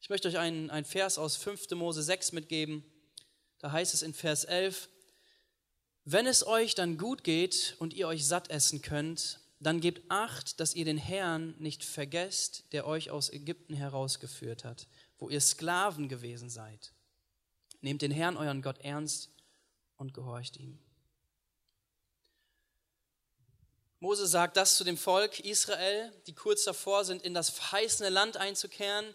Ich 0.00 0.08
möchte 0.08 0.28
euch 0.28 0.38
einen, 0.38 0.70
einen 0.70 0.86
Vers 0.86 1.18
aus 1.18 1.36
5. 1.36 1.70
Mose 1.72 2.02
6 2.02 2.32
mitgeben. 2.32 2.84
Da 3.58 3.72
heißt 3.72 3.94
es 3.94 4.02
in 4.02 4.14
Vers 4.14 4.44
11, 4.44 4.88
Wenn 6.04 6.26
es 6.26 6.46
euch 6.46 6.74
dann 6.74 6.96
gut 6.96 7.24
geht 7.24 7.76
und 7.78 7.92
ihr 7.92 8.08
euch 8.08 8.26
satt 8.26 8.50
essen 8.50 8.80
könnt, 8.80 9.40
dann 9.60 9.80
gebt 9.80 10.08
acht, 10.08 10.60
dass 10.60 10.74
ihr 10.74 10.84
den 10.84 10.98
Herrn 10.98 11.54
nicht 11.58 11.84
vergesst, 11.84 12.64
der 12.72 12.86
euch 12.86 13.10
aus 13.10 13.28
Ägypten 13.30 13.74
herausgeführt 13.74 14.64
hat, 14.64 14.86
wo 15.18 15.28
ihr 15.28 15.40
Sklaven 15.40 16.08
gewesen 16.08 16.48
seid. 16.48 16.92
Nehmt 17.80 18.02
den 18.02 18.12
Herrn, 18.12 18.36
euren 18.36 18.62
Gott, 18.62 18.78
ernst 18.78 19.30
und 19.98 20.14
gehorcht 20.14 20.56
ihm. 20.56 20.78
Mose 24.00 24.26
sagt 24.26 24.56
das 24.56 24.76
zu 24.76 24.84
dem 24.84 24.96
Volk 24.96 25.40
Israel, 25.40 26.12
die 26.26 26.34
kurz 26.34 26.64
davor 26.64 27.04
sind, 27.04 27.22
in 27.22 27.34
das 27.34 27.50
verheißene 27.50 28.10
Land 28.10 28.36
einzukehren, 28.36 29.14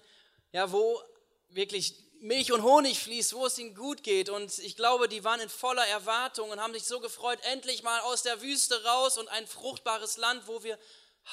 ja, 0.52 0.72
wo 0.72 1.02
wirklich 1.50 1.96
Milch 2.19 2.52
und 2.52 2.63
Honig 2.63 3.00
fließt, 3.00 3.34
wo 3.34 3.46
es 3.46 3.58
ihnen 3.58 3.76
gut 3.76 4.04
geht. 4.04 4.30
Und 4.30 4.58
ich 4.60 4.76
glaube, 4.76 5.08
die 5.08 5.24
waren 5.24 5.39
in 5.39 5.50
voller 5.50 5.86
Erwartung 5.88 6.50
und 6.50 6.60
haben 6.60 6.74
sich 6.74 6.84
so 6.84 7.00
gefreut, 7.00 7.39
endlich 7.52 7.84
mal 7.84 8.00
aus 8.02 8.24
der 8.24 8.41
Wüste 8.41 8.84
raus 8.84 9.17
und 9.17 9.28
ein 9.30 9.48
fruchtbares 9.48 10.17
Land, 10.17 10.48
wo 10.48 10.63
wir 10.63 10.78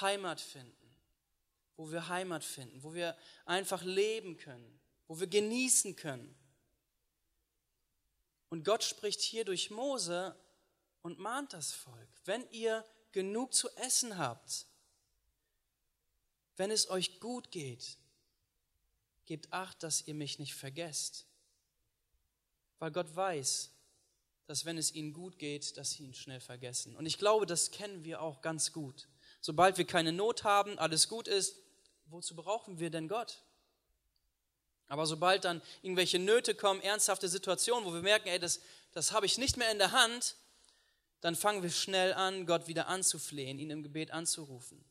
Heimat 0.01 0.41
finden. 0.41 0.77
Wo 1.77 1.91
wir 1.91 2.09
Heimat 2.09 2.45
finden, 2.45 2.83
wo 2.83 2.93
wir 2.93 3.17
einfach 3.47 3.83
leben 3.83 4.37
können, 4.37 4.81
wo 5.07 5.19
wir 5.19 5.27
genießen 5.27 5.97
können. 5.97 6.37
Und 8.51 8.65
Gott 8.65 8.85
spricht 8.85 9.21
hier 9.21 9.45
durch 9.45 9.71
Mose 9.71 10.37
und 11.03 11.19
mahnt 11.19 11.53
das 11.53 11.73
Volk. 11.73 12.09
Wenn 12.25 12.49
ihr 12.51 12.85
genug 13.13 13.55
zu 13.55 13.69
essen 13.77 14.19
habt, 14.19 14.67
wenn 16.57 16.71
es 16.71 16.91
euch 16.91 17.21
gut 17.21 17.51
geht, 17.51 17.97
gebt 19.25 19.53
acht, 19.53 19.83
dass 19.83 20.07
ihr 20.07 20.15
mich 20.15 20.39
nicht 20.39 20.55
vergesst. 20.55 21.27
Weil 22.81 22.91
Gott 22.91 23.15
weiß, 23.15 23.71
dass 24.47 24.65
wenn 24.65 24.79
es 24.79 24.93
ihnen 24.93 25.13
gut 25.13 25.39
geht, 25.39 25.77
dass 25.77 25.93
sie 25.93 26.03
ihn 26.03 26.15
schnell 26.15 26.41
vergessen. 26.41 26.97
Und 26.97 27.07
ich 27.07 27.19
glaube, 27.19 27.47
das 27.47 27.71
kennen 27.71 28.03
wir 28.03 28.21
auch 28.21 28.43
ganz 28.43 28.73
gut. 28.73 29.09
Sobald 29.41 29.79
wir 29.79 29.87
keine 29.87 30.13
Not 30.13 30.43
haben, 30.43 30.79
alles 30.79 31.09
gut 31.09 31.29
ist, 31.29 31.57
wozu 32.07 32.35
brauchen 32.35 32.81
wir 32.81 32.91
denn 32.91 33.07
Gott? 33.07 33.45
Aber 34.91 35.07
sobald 35.07 35.45
dann 35.45 35.63
irgendwelche 35.83 36.19
Nöte 36.19 36.53
kommen, 36.53 36.83
ernsthafte 36.83 37.29
Situationen, 37.29 37.85
wo 37.85 37.95
wir 37.95 38.03
merken, 38.03 38.29
ey, 38.29 38.41
das, 38.41 38.61
das 38.93 39.13
habe 39.13 39.25
ich 39.25 39.39
nicht 39.39 39.57
mehr 39.57 39.71
in 39.71 39.79
der 39.79 39.93
Hand, 39.93 40.35
dann 41.21 41.37
fangen 41.37 41.63
wir 41.63 41.71
schnell 41.71 42.13
an, 42.13 42.45
Gott 42.45 42.67
wieder 42.67 42.89
anzuflehen, 42.89 43.61
ihn 43.61 43.71
im 43.71 43.85
Gebet 43.85 44.11
anzurufen. 44.11 44.85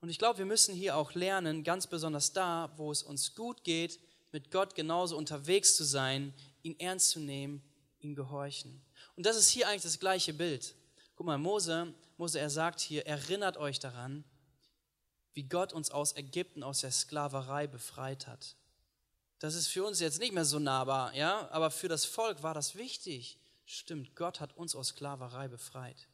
Und 0.00 0.10
ich 0.10 0.18
glaube, 0.18 0.38
wir 0.38 0.46
müssen 0.46 0.76
hier 0.76 0.96
auch 0.96 1.12
lernen, 1.14 1.64
ganz 1.64 1.88
besonders 1.88 2.32
da, 2.32 2.72
wo 2.76 2.92
es 2.92 3.02
uns 3.02 3.34
gut 3.34 3.64
geht, 3.64 3.98
mit 4.30 4.52
Gott 4.52 4.76
genauso 4.76 5.16
unterwegs 5.16 5.74
zu 5.74 5.82
sein, 5.82 6.32
ihn 6.62 6.78
ernst 6.78 7.10
zu 7.10 7.18
nehmen, 7.18 7.62
ihn 7.98 8.14
gehorchen. 8.14 8.80
Und 9.16 9.26
das 9.26 9.36
ist 9.36 9.50
hier 9.50 9.66
eigentlich 9.66 9.82
das 9.82 9.98
gleiche 9.98 10.32
Bild. 10.32 10.76
Guck 11.16 11.26
mal, 11.26 11.36
Mose, 11.36 11.92
Mose, 12.16 12.38
er 12.38 12.48
sagt 12.48 12.78
hier, 12.78 13.08
erinnert 13.08 13.56
euch 13.56 13.80
daran, 13.80 14.22
wie 15.34 15.42
Gott 15.42 15.72
uns 15.72 15.90
aus 15.90 16.14
Ägypten, 16.14 16.62
aus 16.62 16.82
der 16.82 16.92
Sklaverei 16.92 17.66
befreit 17.66 18.28
hat. 18.28 18.54
Das 19.40 19.54
ist 19.54 19.68
für 19.68 19.84
uns 19.84 20.00
jetzt 20.00 20.20
nicht 20.20 20.34
mehr 20.34 20.44
so 20.44 20.58
nahbar, 20.58 21.14
ja, 21.14 21.50
aber 21.50 21.70
für 21.70 21.88
das 21.88 22.04
Volk 22.04 22.42
war 22.42 22.54
das 22.54 22.76
wichtig. 22.76 23.38
Stimmt, 23.64 24.14
Gott 24.14 24.38
hat 24.38 24.56
uns 24.56 24.74
aus 24.74 24.88
Sklaverei 24.88 25.48
befreit. 25.48 26.08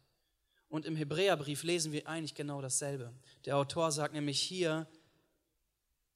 Und 0.69 0.87
im 0.87 0.97
Hebräerbrief 0.97 1.65
lesen 1.65 1.93
wir 1.93 2.07
eigentlich 2.09 2.35
genau 2.35 2.61
dasselbe. 2.61 3.12
Der 3.45 3.57
Autor 3.57 3.91
sagt 3.91 4.15
nämlich 4.15 4.41
hier, 4.41 4.87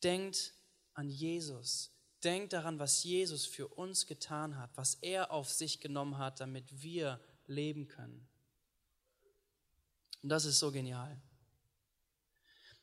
denkt 0.03 0.55
an 0.95 1.09
Jesus. 1.11 1.91
Denkt 2.23 2.53
daran, 2.53 2.79
was 2.79 3.03
Jesus 3.03 3.45
für 3.45 3.67
uns 3.67 4.07
getan 4.07 4.57
hat, 4.57 4.71
was 4.77 4.95
er 5.01 5.33
auf 5.33 5.51
sich 5.51 5.81
genommen 5.81 6.19
hat, 6.19 6.39
damit 6.41 6.83
wir 6.83 7.21
leben 7.47 7.89
können. 7.89 8.29
Und 10.23 10.29
das 10.29 10.45
ist 10.45 10.59
so 10.59 10.71
genial. 10.71 11.21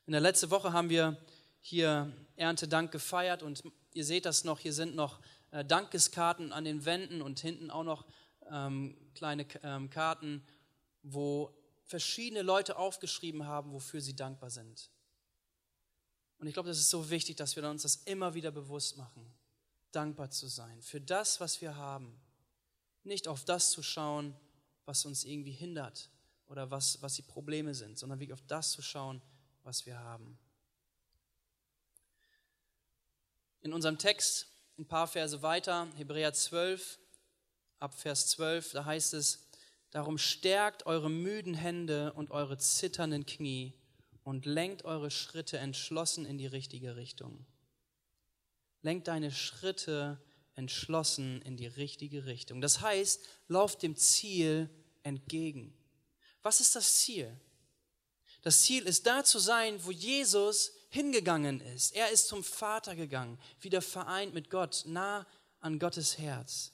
In 0.06 0.12
der 0.12 0.22
letzten 0.22 0.50
Woche 0.50 0.74
haben 0.74 0.90
wir 0.90 1.18
hier 1.62 2.12
Erntedank 2.36 2.92
gefeiert 2.92 3.44
und 3.44 3.64
ihr 3.94 4.06
seht 4.06 4.26
das 4.26 4.44
noch, 4.44 4.60
hier 4.60 4.74
sind 4.74 4.96
noch 4.96 5.20
äh, 5.52 5.66
Dankeskarten 5.66 6.52
an 6.52 6.64
den 6.64 6.86
Wänden 6.86 7.22
und 7.22 7.40
hinten 7.40 7.72
auch 7.72 7.84
noch 7.84 8.06
ähm, 8.50 8.98
kleine 9.14 9.46
ähm, 9.64 9.90
Karten, 9.90 10.44
wo 11.04 11.54
verschiedene 11.86 12.42
Leute 12.42 12.78
aufgeschrieben 12.78 13.46
haben, 13.46 13.72
wofür 13.72 14.02
sie 14.02 14.16
dankbar 14.16 14.50
sind. 14.50 14.90
Und 16.38 16.48
ich 16.48 16.54
glaube, 16.54 16.70
das 16.70 16.78
ist 16.78 16.90
so 16.90 17.10
wichtig, 17.10 17.38
dass 17.38 17.56
wir 17.56 17.68
uns 17.68 17.84
das 17.84 17.96
immer 18.06 18.34
wieder 18.34 18.52
bewusst 18.52 18.98
machen, 18.98 19.34
dankbar 19.92 20.30
zu 20.30 20.48
sein 20.48 20.82
für 20.82 21.02
das, 21.02 21.40
was 21.40 21.62
wir 21.62 21.76
haben. 21.76 22.20
Nicht 23.04 23.28
auf 23.28 23.46
das 23.46 23.72
zu 23.72 23.82
schauen, 23.82 24.36
was 24.86 25.06
uns 25.06 25.24
irgendwie 25.24 25.52
hindert 25.52 26.12
oder 26.48 26.70
was, 26.70 27.02
was 27.02 27.16
die 27.16 27.22
Probleme 27.22 27.74
sind, 27.74 27.98
sondern 27.98 28.20
wirklich 28.20 28.34
auf 28.34 28.46
das 28.48 28.72
zu 28.72 28.82
schauen, 28.82 29.22
was 29.64 29.86
wir 29.86 29.98
haben. 29.98 30.38
In 33.62 33.74
unserem 33.74 33.98
Text, 33.98 34.48
ein 34.78 34.88
paar 34.88 35.08
Verse 35.08 35.42
weiter, 35.42 35.88
Hebräer 35.96 36.34
12, 36.34 37.00
ab 37.80 38.00
Vers 38.00 38.28
12, 38.28 38.72
da 38.72 38.86
heißt 38.86 39.14
es, 39.14 39.48
darum 39.92 40.18
stärkt 40.18 40.86
eure 40.86 41.10
müden 41.10 41.54
Hände 41.54 42.14
und 42.14 42.32
eure 42.32 42.58
zitternden 42.58 43.26
Knie 43.26 43.74
und 44.24 44.46
lenkt 44.46 44.86
eure 44.86 45.10
Schritte 45.10 45.58
entschlossen 45.58 46.26
in 46.26 46.38
die 46.38 46.48
richtige 46.48 46.96
Richtung. 46.96 47.46
Lenkt 48.82 49.08
deine 49.08 49.32
Schritte 49.32 50.22
entschlossen 50.56 51.42
in 51.44 51.56
die 51.56 51.68
richtige 51.68 52.26
Richtung. 52.26 52.62
Das 52.62 52.82
heißt, 52.82 53.26
lauft 53.48 53.84
dem 53.84 53.96
Ziel 53.96 54.70
entgegen. 55.04 55.74
Was 56.42 56.62
ist 56.62 56.76
das 56.76 56.96
Ziel? 56.98 57.40
Das 58.42 58.62
Ziel 58.62 58.84
ist 58.84 59.06
da 59.08 59.24
zu 59.24 59.40
sein, 59.40 59.84
wo 59.84 59.92
Jesus 59.92 60.74
hingegangen 60.90 61.62
ist. 61.62 61.96
Er 61.96 62.10
ist 62.10 62.28
zum 62.28 62.44
Vater 62.44 62.96
gegangen, 62.96 63.40
wieder 63.60 63.82
vereint 63.82 64.34
mit 64.34 64.50
Gott, 64.50 64.84
nah 64.86 65.26
an 65.60 65.80
Gottes 65.80 66.18
Herz. 66.18 66.72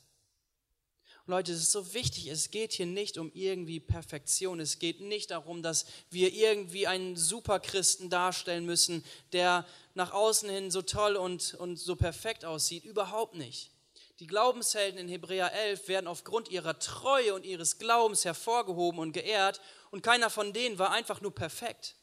Leute, 1.26 1.54
es 1.54 1.60
ist 1.60 1.72
so 1.72 1.94
wichtig, 1.94 2.28
es 2.28 2.52
geht 2.52 2.74
hier 2.74 2.86
nicht 2.86 3.18
um 3.18 3.32
irgendwie 3.34 3.80
Perfektion. 3.80 4.60
Es 4.60 4.80
geht 4.80 5.00
nicht 5.00 5.32
darum, 5.32 5.64
dass 5.64 5.86
wir 6.10 6.34
irgendwie 6.34 6.86
einen 6.86 7.16
Superchristen 7.16 8.10
darstellen 8.10 8.66
müssen, 8.66 9.06
der 9.32 9.66
nach 9.94 10.12
außen 10.12 10.50
hin 10.50 10.70
so 10.70 10.82
toll 10.82 11.16
und, 11.16 11.54
und 11.54 11.78
so 11.78 11.96
perfekt 11.96 12.44
aussieht. 12.44 12.84
Überhaupt 12.84 13.36
nicht. 13.36 13.72
Die 14.20 14.28
Glaubenshelden 14.28 15.00
in 15.00 15.08
Hebräer 15.08 15.54
11 15.54 15.88
werden 15.88 16.08
aufgrund 16.08 16.50
ihrer 16.50 16.78
Treue 16.78 17.34
und 17.34 17.46
ihres 17.46 17.78
Glaubens 17.78 18.26
hervorgehoben 18.26 19.00
und 19.00 19.14
geehrt 19.14 19.62
und 19.92 20.04
keiner 20.04 20.30
von 20.30 20.52
denen 20.52 20.78
war 20.78 20.92
einfach 20.92 21.22
nur 21.22 21.34
perfekt. 21.34 21.96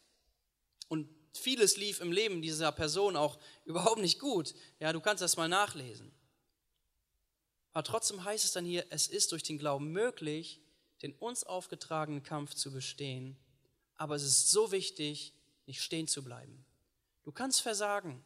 Vieles 1.32 1.76
lief 1.76 2.00
im 2.00 2.12
Leben 2.12 2.42
dieser 2.42 2.72
Person 2.72 3.16
auch 3.16 3.38
überhaupt 3.64 4.00
nicht 4.00 4.18
gut. 4.18 4.54
Ja, 4.78 4.92
du 4.92 5.00
kannst 5.00 5.22
das 5.22 5.36
mal 5.36 5.48
nachlesen. 5.48 6.12
Aber 7.72 7.84
trotzdem 7.84 8.24
heißt 8.24 8.44
es 8.44 8.52
dann 8.52 8.64
hier, 8.64 8.86
es 8.90 9.06
ist 9.06 9.32
durch 9.32 9.42
den 9.42 9.58
Glauben 9.58 9.92
möglich, 9.92 10.60
den 11.02 11.14
uns 11.14 11.44
aufgetragenen 11.44 12.22
Kampf 12.22 12.54
zu 12.54 12.72
bestehen. 12.72 13.36
Aber 13.96 14.16
es 14.16 14.22
ist 14.22 14.50
so 14.50 14.72
wichtig, 14.72 15.32
nicht 15.66 15.82
stehen 15.82 16.08
zu 16.08 16.24
bleiben. 16.24 16.64
Du 17.22 17.32
kannst 17.32 17.60
versagen. 17.60 18.24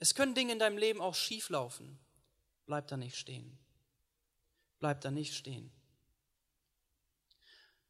Es 0.00 0.14
können 0.14 0.34
Dinge 0.34 0.52
in 0.52 0.58
deinem 0.58 0.78
Leben 0.78 1.00
auch 1.00 1.14
schief 1.14 1.50
laufen. 1.50 1.98
Bleib 2.66 2.88
da 2.88 2.96
nicht 2.96 3.16
stehen. 3.16 3.58
Bleib 4.80 5.00
da 5.02 5.10
nicht 5.10 5.34
stehen. 5.34 5.70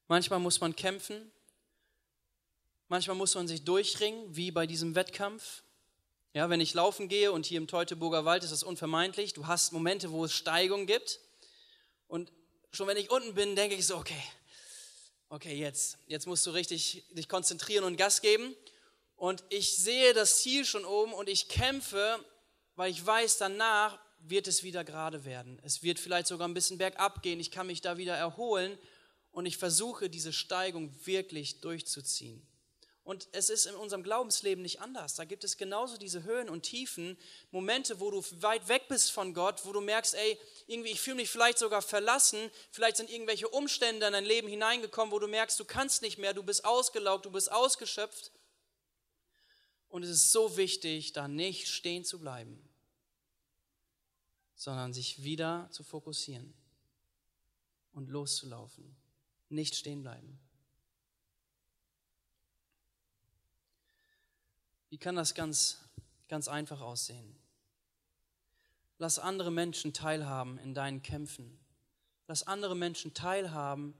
Manchmal 0.06 0.38
muss 0.38 0.60
man 0.60 0.76
kämpfen. 0.76 1.32
Manchmal 2.88 3.16
muss 3.16 3.34
man 3.34 3.48
sich 3.48 3.64
durchringen, 3.64 4.36
wie 4.36 4.50
bei 4.50 4.66
diesem 4.66 4.94
Wettkampf. 4.94 5.62
Ja, 6.34 6.50
wenn 6.50 6.60
ich 6.60 6.74
laufen 6.74 7.08
gehe 7.08 7.32
und 7.32 7.46
hier 7.46 7.58
im 7.58 7.66
Teutoburger 7.66 8.24
Wald 8.24 8.44
ist 8.44 8.50
das 8.50 8.62
unvermeidlich, 8.62 9.34
du 9.34 9.46
hast 9.46 9.72
Momente, 9.72 10.10
wo 10.10 10.24
es 10.24 10.32
Steigung 10.32 10.86
gibt. 10.86 11.20
Und 12.08 12.32
schon 12.72 12.88
wenn 12.88 12.96
ich 12.96 13.10
unten 13.10 13.34
bin, 13.34 13.56
denke 13.56 13.76
ich 13.76 13.86
so, 13.86 13.96
okay, 13.96 14.22
okay, 15.28 15.54
jetzt, 15.54 15.98
jetzt 16.06 16.26
musst 16.26 16.44
du 16.46 16.50
richtig 16.50 17.04
dich 17.10 17.28
konzentrieren 17.28 17.84
und 17.84 17.96
Gas 17.96 18.20
geben. 18.20 18.54
Und 19.16 19.44
ich 19.48 19.76
sehe 19.76 20.12
das 20.12 20.38
Ziel 20.38 20.64
schon 20.64 20.84
oben 20.84 21.12
und 21.12 21.28
ich 21.28 21.48
kämpfe, 21.48 22.18
weil 22.74 22.90
ich 22.90 23.04
weiß, 23.04 23.38
danach 23.38 23.98
wird 24.18 24.48
es 24.48 24.62
wieder 24.62 24.84
gerade 24.84 25.24
werden. 25.24 25.60
Es 25.62 25.82
wird 25.82 25.98
vielleicht 25.98 26.26
sogar 26.26 26.48
ein 26.48 26.54
bisschen 26.54 26.78
bergab 26.78 27.22
gehen. 27.22 27.40
Ich 27.40 27.50
kann 27.50 27.66
mich 27.66 27.80
da 27.80 27.96
wieder 27.96 28.16
erholen 28.16 28.76
und 29.30 29.46
ich 29.46 29.56
versuche, 29.56 30.10
diese 30.10 30.32
Steigung 30.32 30.94
wirklich 31.04 31.60
durchzuziehen. 31.60 32.46
Und 33.04 33.28
es 33.32 33.50
ist 33.50 33.66
in 33.66 33.74
unserem 33.74 34.02
Glaubensleben 34.02 34.62
nicht 34.62 34.80
anders. 34.80 35.14
Da 35.14 35.26
gibt 35.26 35.44
es 35.44 35.58
genauso 35.58 35.98
diese 35.98 36.22
Höhen 36.22 36.48
und 36.48 36.62
Tiefen, 36.62 37.18
Momente, 37.50 38.00
wo 38.00 38.10
du 38.10 38.24
weit 38.40 38.66
weg 38.68 38.88
bist 38.88 39.12
von 39.12 39.34
Gott, 39.34 39.66
wo 39.66 39.72
du 39.72 39.82
merkst, 39.82 40.14
ey, 40.14 40.38
irgendwie, 40.66 40.90
ich 40.90 41.02
fühle 41.02 41.16
mich 41.16 41.28
vielleicht 41.28 41.58
sogar 41.58 41.82
verlassen, 41.82 42.50
vielleicht 42.70 42.96
sind 42.96 43.10
irgendwelche 43.10 43.46
Umstände 43.48 44.06
in 44.06 44.14
dein 44.14 44.24
Leben 44.24 44.48
hineingekommen, 44.48 45.12
wo 45.12 45.18
du 45.18 45.26
merkst, 45.26 45.60
du 45.60 45.66
kannst 45.66 46.00
nicht 46.00 46.16
mehr, 46.16 46.32
du 46.32 46.42
bist 46.42 46.64
ausgelaugt, 46.64 47.26
du 47.26 47.30
bist 47.30 47.52
ausgeschöpft. 47.52 48.32
Und 49.90 50.02
es 50.02 50.08
ist 50.08 50.32
so 50.32 50.56
wichtig, 50.56 51.12
da 51.12 51.28
nicht 51.28 51.68
stehen 51.68 52.04
zu 52.04 52.18
bleiben, 52.18 52.66
sondern 54.54 54.94
sich 54.94 55.22
wieder 55.22 55.68
zu 55.70 55.84
fokussieren. 55.84 56.54
und 57.92 58.10
loszulaufen. 58.10 58.96
Nicht 59.50 59.76
stehen 59.76 60.02
bleiben. 60.02 60.43
Wie 64.94 64.98
kann 64.98 65.16
das 65.16 65.34
ganz, 65.34 65.80
ganz 66.28 66.46
einfach 66.46 66.80
aussehen? 66.80 67.34
Lass 68.98 69.18
andere 69.18 69.50
Menschen 69.50 69.92
teilhaben 69.92 70.56
in 70.58 70.72
deinen 70.72 71.02
Kämpfen. 71.02 71.58
Lass 72.28 72.44
andere 72.44 72.76
Menschen 72.76 73.12
teilhaben 73.12 73.96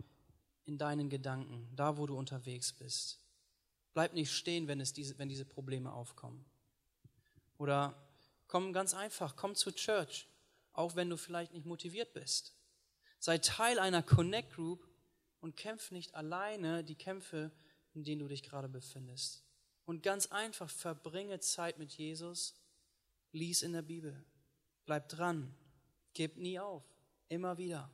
in 0.66 0.78
deinen 0.78 1.10
Gedanken, 1.10 1.68
da 1.74 1.96
wo 1.96 2.06
du 2.06 2.16
unterwegs 2.16 2.72
bist. 2.72 3.18
Bleib 3.92 4.14
nicht 4.14 4.30
stehen, 4.30 4.68
wenn, 4.68 4.78
es 4.78 4.92
diese, 4.92 5.18
wenn 5.18 5.28
diese 5.28 5.44
Probleme 5.44 5.92
aufkommen. 5.92 6.44
Oder 7.58 8.00
komm 8.46 8.72
ganz 8.72 8.94
einfach, 8.94 9.34
komm 9.34 9.56
zu 9.56 9.72
Church, 9.72 10.28
auch 10.74 10.94
wenn 10.94 11.10
du 11.10 11.16
vielleicht 11.16 11.54
nicht 11.54 11.66
motiviert 11.66 12.12
bist. 12.12 12.54
Sei 13.18 13.38
Teil 13.38 13.80
einer 13.80 14.04
Connect 14.04 14.54
Group 14.54 14.86
und 15.40 15.56
kämpf 15.56 15.90
nicht 15.90 16.14
alleine 16.14 16.84
die 16.84 16.94
Kämpfe, 16.94 17.50
in 17.94 18.04
denen 18.04 18.20
du 18.20 18.28
dich 18.28 18.44
gerade 18.44 18.68
befindest. 18.68 19.43
Und 19.86 20.02
ganz 20.02 20.26
einfach, 20.26 20.70
verbringe 20.70 21.40
Zeit 21.40 21.78
mit 21.78 21.92
Jesus, 21.92 22.54
lies 23.32 23.62
in 23.62 23.72
der 23.72 23.82
Bibel, 23.82 24.24
bleib 24.86 25.08
dran, 25.08 25.54
gib 26.14 26.36
nie 26.36 26.58
auf, 26.58 26.84
immer 27.28 27.58
wieder. 27.58 27.90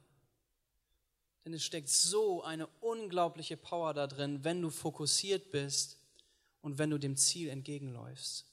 Denn 1.44 1.54
es 1.54 1.64
steckt 1.64 1.88
so 1.88 2.42
eine 2.42 2.66
unglaubliche 2.80 3.56
Power 3.56 3.94
da 3.94 4.06
drin, 4.06 4.44
wenn 4.44 4.60
du 4.62 4.70
fokussiert 4.70 5.50
bist 5.50 5.98
und 6.60 6.78
wenn 6.78 6.90
du 6.90 6.98
dem 6.98 7.16
Ziel 7.16 7.48
entgegenläufst. 7.48 8.46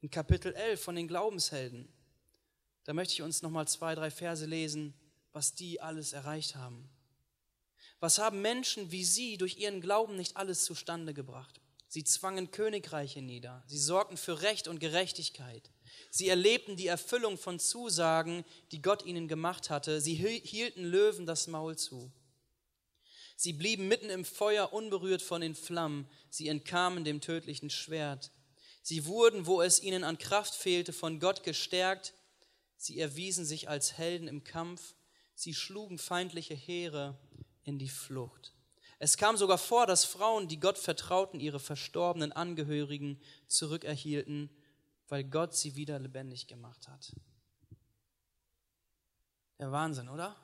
In 0.00 0.10
Kapitel 0.10 0.54
11 0.54 0.82
von 0.82 0.96
den 0.96 1.08
Glaubenshelden, 1.08 1.86
da 2.84 2.94
möchte 2.94 3.14
ich 3.14 3.22
uns 3.22 3.42
nochmal 3.42 3.68
zwei, 3.68 3.94
drei 3.94 4.10
Verse 4.10 4.46
lesen, 4.46 4.94
was 5.32 5.54
die 5.54 5.80
alles 5.80 6.12
erreicht 6.14 6.56
haben. 6.56 6.88
Was 8.00 8.18
haben 8.18 8.40
Menschen 8.40 8.90
wie 8.90 9.04
sie 9.04 9.36
durch 9.36 9.58
ihren 9.58 9.82
Glauben 9.82 10.16
nicht 10.16 10.38
alles 10.38 10.64
zustande 10.64 11.12
gebracht? 11.12 11.60
Sie 11.92 12.04
zwangen 12.04 12.52
Königreiche 12.52 13.20
nieder. 13.20 13.64
Sie 13.66 13.80
sorgten 13.80 14.16
für 14.16 14.42
Recht 14.42 14.68
und 14.68 14.78
Gerechtigkeit. 14.78 15.72
Sie 16.08 16.28
erlebten 16.28 16.76
die 16.76 16.86
Erfüllung 16.86 17.36
von 17.36 17.58
Zusagen, 17.58 18.44
die 18.70 18.80
Gott 18.80 19.04
ihnen 19.04 19.26
gemacht 19.26 19.70
hatte. 19.70 20.00
Sie 20.00 20.14
hielten 20.14 20.84
Löwen 20.84 21.26
das 21.26 21.48
Maul 21.48 21.76
zu. 21.76 22.12
Sie 23.34 23.52
blieben 23.52 23.88
mitten 23.88 24.08
im 24.08 24.24
Feuer 24.24 24.72
unberührt 24.72 25.20
von 25.20 25.40
den 25.40 25.56
Flammen. 25.56 26.08
Sie 26.30 26.46
entkamen 26.46 27.02
dem 27.02 27.20
tödlichen 27.20 27.70
Schwert. 27.70 28.30
Sie 28.82 29.06
wurden, 29.06 29.46
wo 29.46 29.60
es 29.60 29.82
ihnen 29.82 30.04
an 30.04 30.16
Kraft 30.16 30.54
fehlte, 30.54 30.92
von 30.92 31.18
Gott 31.18 31.42
gestärkt. 31.42 32.14
Sie 32.76 33.00
erwiesen 33.00 33.44
sich 33.44 33.68
als 33.68 33.98
Helden 33.98 34.28
im 34.28 34.44
Kampf. 34.44 34.94
Sie 35.34 35.54
schlugen 35.54 35.98
feindliche 35.98 36.54
Heere 36.54 37.18
in 37.64 37.80
die 37.80 37.88
Flucht. 37.88 38.54
Es 39.02 39.16
kam 39.16 39.38
sogar 39.38 39.56
vor, 39.56 39.86
dass 39.86 40.04
Frauen, 40.04 40.46
die 40.46 40.60
Gott 40.60 40.76
vertrauten, 40.76 41.40
ihre 41.40 41.58
verstorbenen 41.58 42.32
Angehörigen 42.32 43.18
zurückerhielten, 43.46 44.50
weil 45.08 45.24
Gott 45.24 45.56
sie 45.56 45.74
wieder 45.74 45.98
lebendig 45.98 46.46
gemacht 46.46 46.86
hat. 46.86 47.16
Der 49.58 49.72
Wahnsinn, 49.72 50.10
oder? 50.10 50.36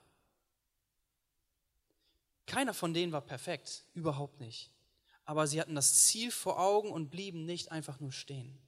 Keiner 2.47 2.73
von 2.73 2.95
denen 2.95 3.13
war 3.13 3.21
perfekt, 3.21 3.85
überhaupt 3.93 4.41
nicht. 4.41 4.71
Aber 5.27 5.47
sie 5.47 5.61
hatten 5.61 5.75
das 5.75 6.05
Ziel 6.05 6.31
vor 6.31 6.59
Augen 6.59 6.91
und 6.91 7.11
blieben 7.11 7.45
nicht 7.45 7.71
einfach 7.73 8.01
nur 8.01 8.13
stehen. 8.13 8.59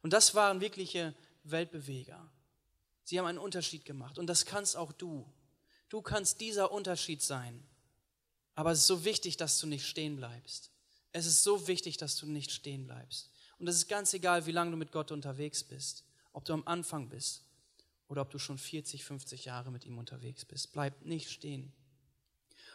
Und 0.00 0.14
das 0.14 0.34
waren 0.34 0.62
wirkliche 0.62 1.14
Weltbeweger. 1.44 2.30
Sie 3.04 3.18
haben 3.18 3.26
einen 3.26 3.38
Unterschied 3.38 3.84
gemacht 3.84 4.18
und 4.18 4.26
das 4.26 4.46
kannst 4.46 4.74
auch 4.74 4.92
du. 4.92 5.30
Du 5.90 6.00
kannst 6.00 6.40
dieser 6.40 6.72
Unterschied 6.72 7.20
sein. 7.20 7.62
Aber 8.56 8.72
es 8.72 8.80
ist 8.80 8.86
so 8.86 9.04
wichtig, 9.04 9.36
dass 9.36 9.60
du 9.60 9.66
nicht 9.66 9.86
stehen 9.86 10.16
bleibst. 10.16 10.70
Es 11.12 11.26
ist 11.26 11.44
so 11.44 11.68
wichtig, 11.68 11.98
dass 11.98 12.16
du 12.16 12.26
nicht 12.26 12.50
stehen 12.50 12.84
bleibst. 12.84 13.30
Und 13.58 13.68
es 13.68 13.76
ist 13.76 13.88
ganz 13.88 14.12
egal, 14.12 14.46
wie 14.46 14.52
lange 14.52 14.72
du 14.72 14.76
mit 14.76 14.92
Gott 14.92 15.12
unterwegs 15.12 15.62
bist. 15.62 16.04
Ob 16.32 16.44
du 16.44 16.52
am 16.54 16.66
Anfang 16.66 17.08
bist 17.08 17.42
oder 18.08 18.22
ob 18.22 18.30
du 18.30 18.38
schon 18.38 18.58
40, 18.58 19.04
50 19.04 19.44
Jahre 19.44 19.70
mit 19.70 19.84
ihm 19.84 19.98
unterwegs 19.98 20.44
bist. 20.44 20.72
Bleib 20.72 21.04
nicht 21.04 21.30
stehen. 21.30 21.72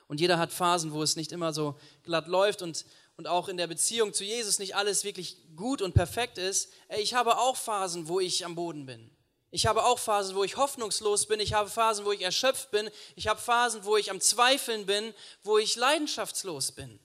Und 0.08 0.20
jeder 0.20 0.38
hat 0.38 0.52
Phasen, 0.52 0.92
wo 0.92 1.02
es 1.04 1.16
nicht 1.16 1.32
immer 1.32 1.54
so 1.54 1.80
glatt 2.04 2.28
läuft 2.28 2.62
und, 2.62 2.86
und 3.18 3.28
auch 3.28 3.48
in 3.48 3.58
der 3.58 3.68
Beziehung 3.68 4.14
zu 4.14 4.24
Jesus 4.24 4.60
nicht 4.60 4.76
alles 4.76 5.04
wirklich 5.04 5.38
gut 5.56 5.82
und 5.82 5.94
perfekt 5.94 6.38
ist. 6.38 6.72
Ich 7.00 7.14
habe 7.14 7.38
auch 7.38 7.56
Phasen, 7.56 8.08
wo 8.08 8.20
ich 8.20 8.46
am 8.46 8.56
Boden 8.56 8.86
bin. 8.86 9.10
Ich 9.54 9.66
habe 9.66 9.84
auch 9.84 10.00
Phasen, 10.00 10.36
wo 10.36 10.46
ich 10.46 10.56
hoffnungslos 10.56 11.28
bin. 11.28 11.42
Ich 11.42 11.54
habe 11.54 11.70
Phasen, 11.70 12.06
wo 12.06 12.14
ich 12.14 12.22
erschöpft 12.22 12.72
bin. 12.72 12.90
Ich 13.16 13.28
habe 13.28 13.40
Phasen, 13.40 13.84
wo 13.84 13.98
ich 13.98 14.10
am 14.10 14.22
Zweifeln 14.22 14.86
bin, 14.86 15.14
wo 15.44 15.58
ich 15.58 15.76
leidenschaftslos 15.76 16.72
bin. 16.72 17.00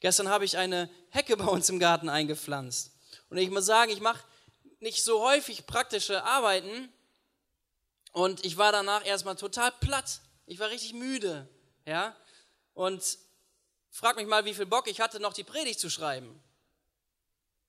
Gestern 0.00 0.28
habe 0.28 0.44
ich 0.44 0.58
eine 0.58 0.90
Hecke 1.08 1.36
bei 1.38 1.46
uns 1.46 1.70
im 1.70 1.78
Garten 1.78 2.10
eingepflanzt. 2.10 2.92
Und 3.30 3.38
ich 3.38 3.50
muss 3.50 3.64
sagen, 3.64 3.90
ich 3.90 4.00
mache 4.00 4.22
nicht 4.80 5.02
so 5.02 5.22
häufig 5.22 5.64
praktische 5.64 6.22
Arbeiten. 6.22 6.92
Und 8.12 8.44
ich 8.44 8.58
war 8.58 8.70
danach 8.70 9.06
erstmal 9.06 9.36
total 9.36 9.72
platt. 9.80 10.20
Ich 10.44 10.58
war 10.58 10.68
richtig 10.68 10.92
müde. 10.92 11.48
Ja? 11.86 12.14
Und 12.74 13.18
frag 13.90 14.16
mich 14.16 14.26
mal, 14.26 14.44
wie 14.44 14.52
viel 14.52 14.66
Bock 14.66 14.86
ich 14.86 15.00
hatte, 15.00 15.18
noch 15.18 15.32
die 15.32 15.44
Predigt 15.44 15.80
zu 15.80 15.88
schreiben. 15.88 16.42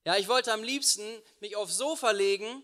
Ja, 0.03 0.17
ich 0.17 0.27
wollte 0.27 0.51
am 0.51 0.63
liebsten 0.63 1.03
mich 1.39 1.55
aufs 1.55 1.77
Sofa 1.77 2.11
legen 2.11 2.61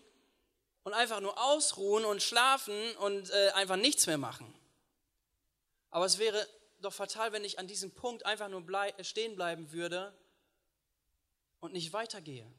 und 0.84 0.94
einfach 0.94 1.20
nur 1.20 1.40
ausruhen 1.42 2.04
und 2.04 2.22
schlafen 2.22 2.96
und 2.96 3.30
äh, 3.30 3.50
einfach 3.50 3.76
nichts 3.76 4.06
mehr 4.06 4.18
machen. 4.18 4.52
Aber 5.90 6.06
es 6.06 6.18
wäre 6.18 6.48
doch 6.80 6.92
fatal, 6.92 7.32
wenn 7.32 7.44
ich 7.44 7.58
an 7.58 7.68
diesem 7.68 7.92
Punkt 7.92 8.26
einfach 8.26 8.48
nur 8.48 8.62
blei 8.62 8.92
stehen 9.02 9.36
bleiben 9.36 9.72
würde 9.72 10.12
und 11.60 11.72
nicht 11.72 11.92
weitergehe. 11.92 12.50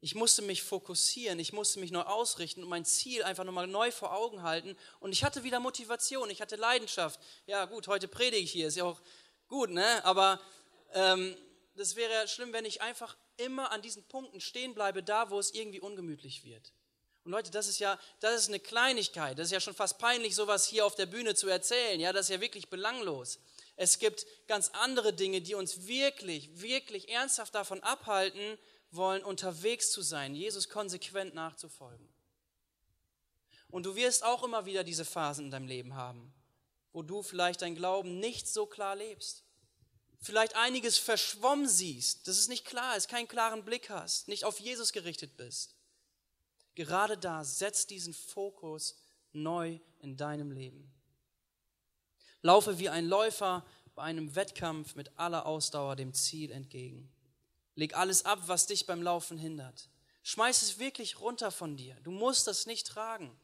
Ich 0.00 0.14
musste 0.14 0.42
mich 0.42 0.62
fokussieren, 0.62 1.38
ich 1.38 1.54
musste 1.54 1.80
mich 1.80 1.90
neu 1.90 2.02
ausrichten 2.02 2.62
und 2.62 2.68
mein 2.68 2.84
Ziel 2.84 3.22
einfach 3.22 3.44
nochmal 3.44 3.66
neu 3.66 3.90
vor 3.90 4.12
Augen 4.12 4.42
halten. 4.42 4.76
Und 5.00 5.12
ich 5.12 5.24
hatte 5.24 5.44
wieder 5.44 5.60
Motivation, 5.60 6.28
ich 6.28 6.42
hatte 6.42 6.56
Leidenschaft. 6.56 7.18
Ja, 7.46 7.64
gut, 7.64 7.88
heute 7.88 8.06
predige 8.06 8.42
ich 8.42 8.52
hier, 8.52 8.66
ist 8.66 8.76
ja 8.76 8.84
auch 8.84 9.00
gut, 9.48 9.70
ne? 9.70 10.04
Aber 10.04 10.40
ähm, 10.92 11.34
das 11.76 11.96
wäre 11.96 12.28
schlimm, 12.28 12.52
wenn 12.52 12.64
ich 12.64 12.82
einfach 12.82 13.16
immer 13.36 13.72
an 13.72 13.82
diesen 13.82 14.04
Punkten 14.04 14.40
stehen 14.40 14.74
bleibe, 14.74 15.02
da 15.02 15.30
wo 15.30 15.38
es 15.38 15.52
irgendwie 15.52 15.80
ungemütlich 15.80 16.44
wird. 16.44 16.72
Und 17.24 17.32
Leute, 17.32 17.50
das 17.50 17.68
ist 17.68 17.78
ja, 17.78 17.98
das 18.20 18.42
ist 18.42 18.48
eine 18.48 18.60
Kleinigkeit. 18.60 19.38
Das 19.38 19.46
ist 19.46 19.52
ja 19.52 19.60
schon 19.60 19.74
fast 19.74 19.98
peinlich, 19.98 20.34
sowas 20.34 20.66
hier 20.66 20.84
auf 20.84 20.94
der 20.94 21.06
Bühne 21.06 21.34
zu 21.34 21.48
erzählen. 21.48 21.98
Ja, 21.98 22.12
das 22.12 22.26
ist 22.26 22.34
ja 22.34 22.40
wirklich 22.40 22.68
belanglos. 22.68 23.38
Es 23.76 23.98
gibt 23.98 24.26
ganz 24.46 24.68
andere 24.74 25.12
Dinge, 25.12 25.40
die 25.40 25.54
uns 25.54 25.86
wirklich, 25.86 26.60
wirklich 26.60 27.08
ernsthaft 27.08 27.54
davon 27.54 27.82
abhalten 27.82 28.58
wollen, 28.90 29.24
unterwegs 29.24 29.90
zu 29.90 30.02
sein, 30.02 30.34
Jesus 30.34 30.68
konsequent 30.68 31.34
nachzufolgen. 31.34 32.08
Und 33.70 33.86
du 33.86 33.96
wirst 33.96 34.22
auch 34.22 34.44
immer 34.44 34.66
wieder 34.66 34.84
diese 34.84 35.04
Phasen 35.04 35.46
in 35.46 35.50
deinem 35.50 35.66
Leben 35.66 35.96
haben, 35.96 36.32
wo 36.92 37.02
du 37.02 37.22
vielleicht 37.22 37.62
dein 37.62 37.74
Glauben 37.74 38.20
nicht 38.20 38.46
so 38.46 38.66
klar 38.66 38.94
lebst 38.94 39.43
vielleicht 40.24 40.56
einiges 40.56 40.98
verschwommen 40.98 41.68
siehst, 41.68 42.26
dass 42.26 42.38
es 42.38 42.48
nicht 42.48 42.64
klar 42.64 42.96
ist, 42.96 43.08
keinen 43.08 43.28
klaren 43.28 43.64
Blick 43.64 43.90
hast, 43.90 44.28
nicht 44.28 44.44
auf 44.44 44.58
Jesus 44.58 44.92
gerichtet 44.92 45.36
bist. 45.36 45.76
Gerade 46.74 47.16
da 47.16 47.44
setz 47.44 47.86
diesen 47.86 48.14
Fokus 48.14 48.96
neu 49.32 49.78
in 50.00 50.16
deinem 50.16 50.50
Leben. 50.50 50.92
Laufe 52.42 52.78
wie 52.78 52.88
ein 52.88 53.06
Läufer 53.06 53.64
bei 53.94 54.02
einem 54.02 54.34
Wettkampf 54.34 54.96
mit 54.96 55.18
aller 55.18 55.46
Ausdauer 55.46 55.96
dem 55.96 56.12
Ziel 56.14 56.50
entgegen. 56.50 57.10
Leg 57.74 57.96
alles 57.96 58.24
ab, 58.24 58.40
was 58.46 58.66
dich 58.66 58.86
beim 58.86 59.02
Laufen 59.02 59.38
hindert. 59.38 59.88
Schmeiß 60.22 60.62
es 60.62 60.78
wirklich 60.78 61.20
runter 61.20 61.50
von 61.50 61.76
dir. 61.76 61.96
Du 62.02 62.10
musst 62.10 62.46
das 62.46 62.66
nicht 62.66 62.86
tragen. 62.86 63.36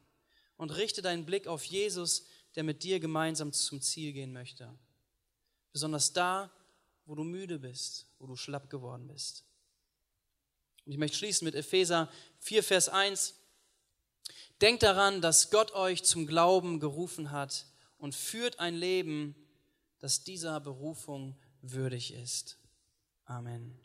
Und 0.57 0.71
richte 0.71 1.01
deinen 1.01 1.25
Blick 1.25 1.47
auf 1.47 1.63
Jesus, 1.63 2.25
der 2.55 2.63
mit 2.63 2.83
dir 2.83 2.99
gemeinsam 2.99 3.51
zum 3.51 3.81
Ziel 3.81 4.13
gehen 4.13 4.33
möchte. 4.33 4.71
Besonders 5.73 6.13
da, 6.13 6.51
wo 7.11 7.15
du 7.15 7.25
müde 7.25 7.59
bist, 7.59 8.05
wo 8.19 8.25
du 8.25 8.37
schlapp 8.37 8.69
geworden 8.69 9.05
bist. 9.09 9.43
Und 10.85 10.93
ich 10.93 10.97
möchte 10.97 11.17
schließen 11.17 11.43
mit 11.43 11.55
Epheser 11.55 12.09
4, 12.39 12.63
Vers 12.63 12.87
1. 12.87 13.35
Denkt 14.61 14.83
daran, 14.83 15.21
dass 15.21 15.51
Gott 15.51 15.73
euch 15.73 16.03
zum 16.03 16.25
Glauben 16.25 16.79
gerufen 16.79 17.31
hat 17.31 17.65
und 17.97 18.15
führt 18.15 18.61
ein 18.61 18.75
Leben, 18.75 19.35
das 19.99 20.23
dieser 20.23 20.61
Berufung 20.61 21.37
würdig 21.61 22.13
ist. 22.13 22.57
Amen. 23.25 23.77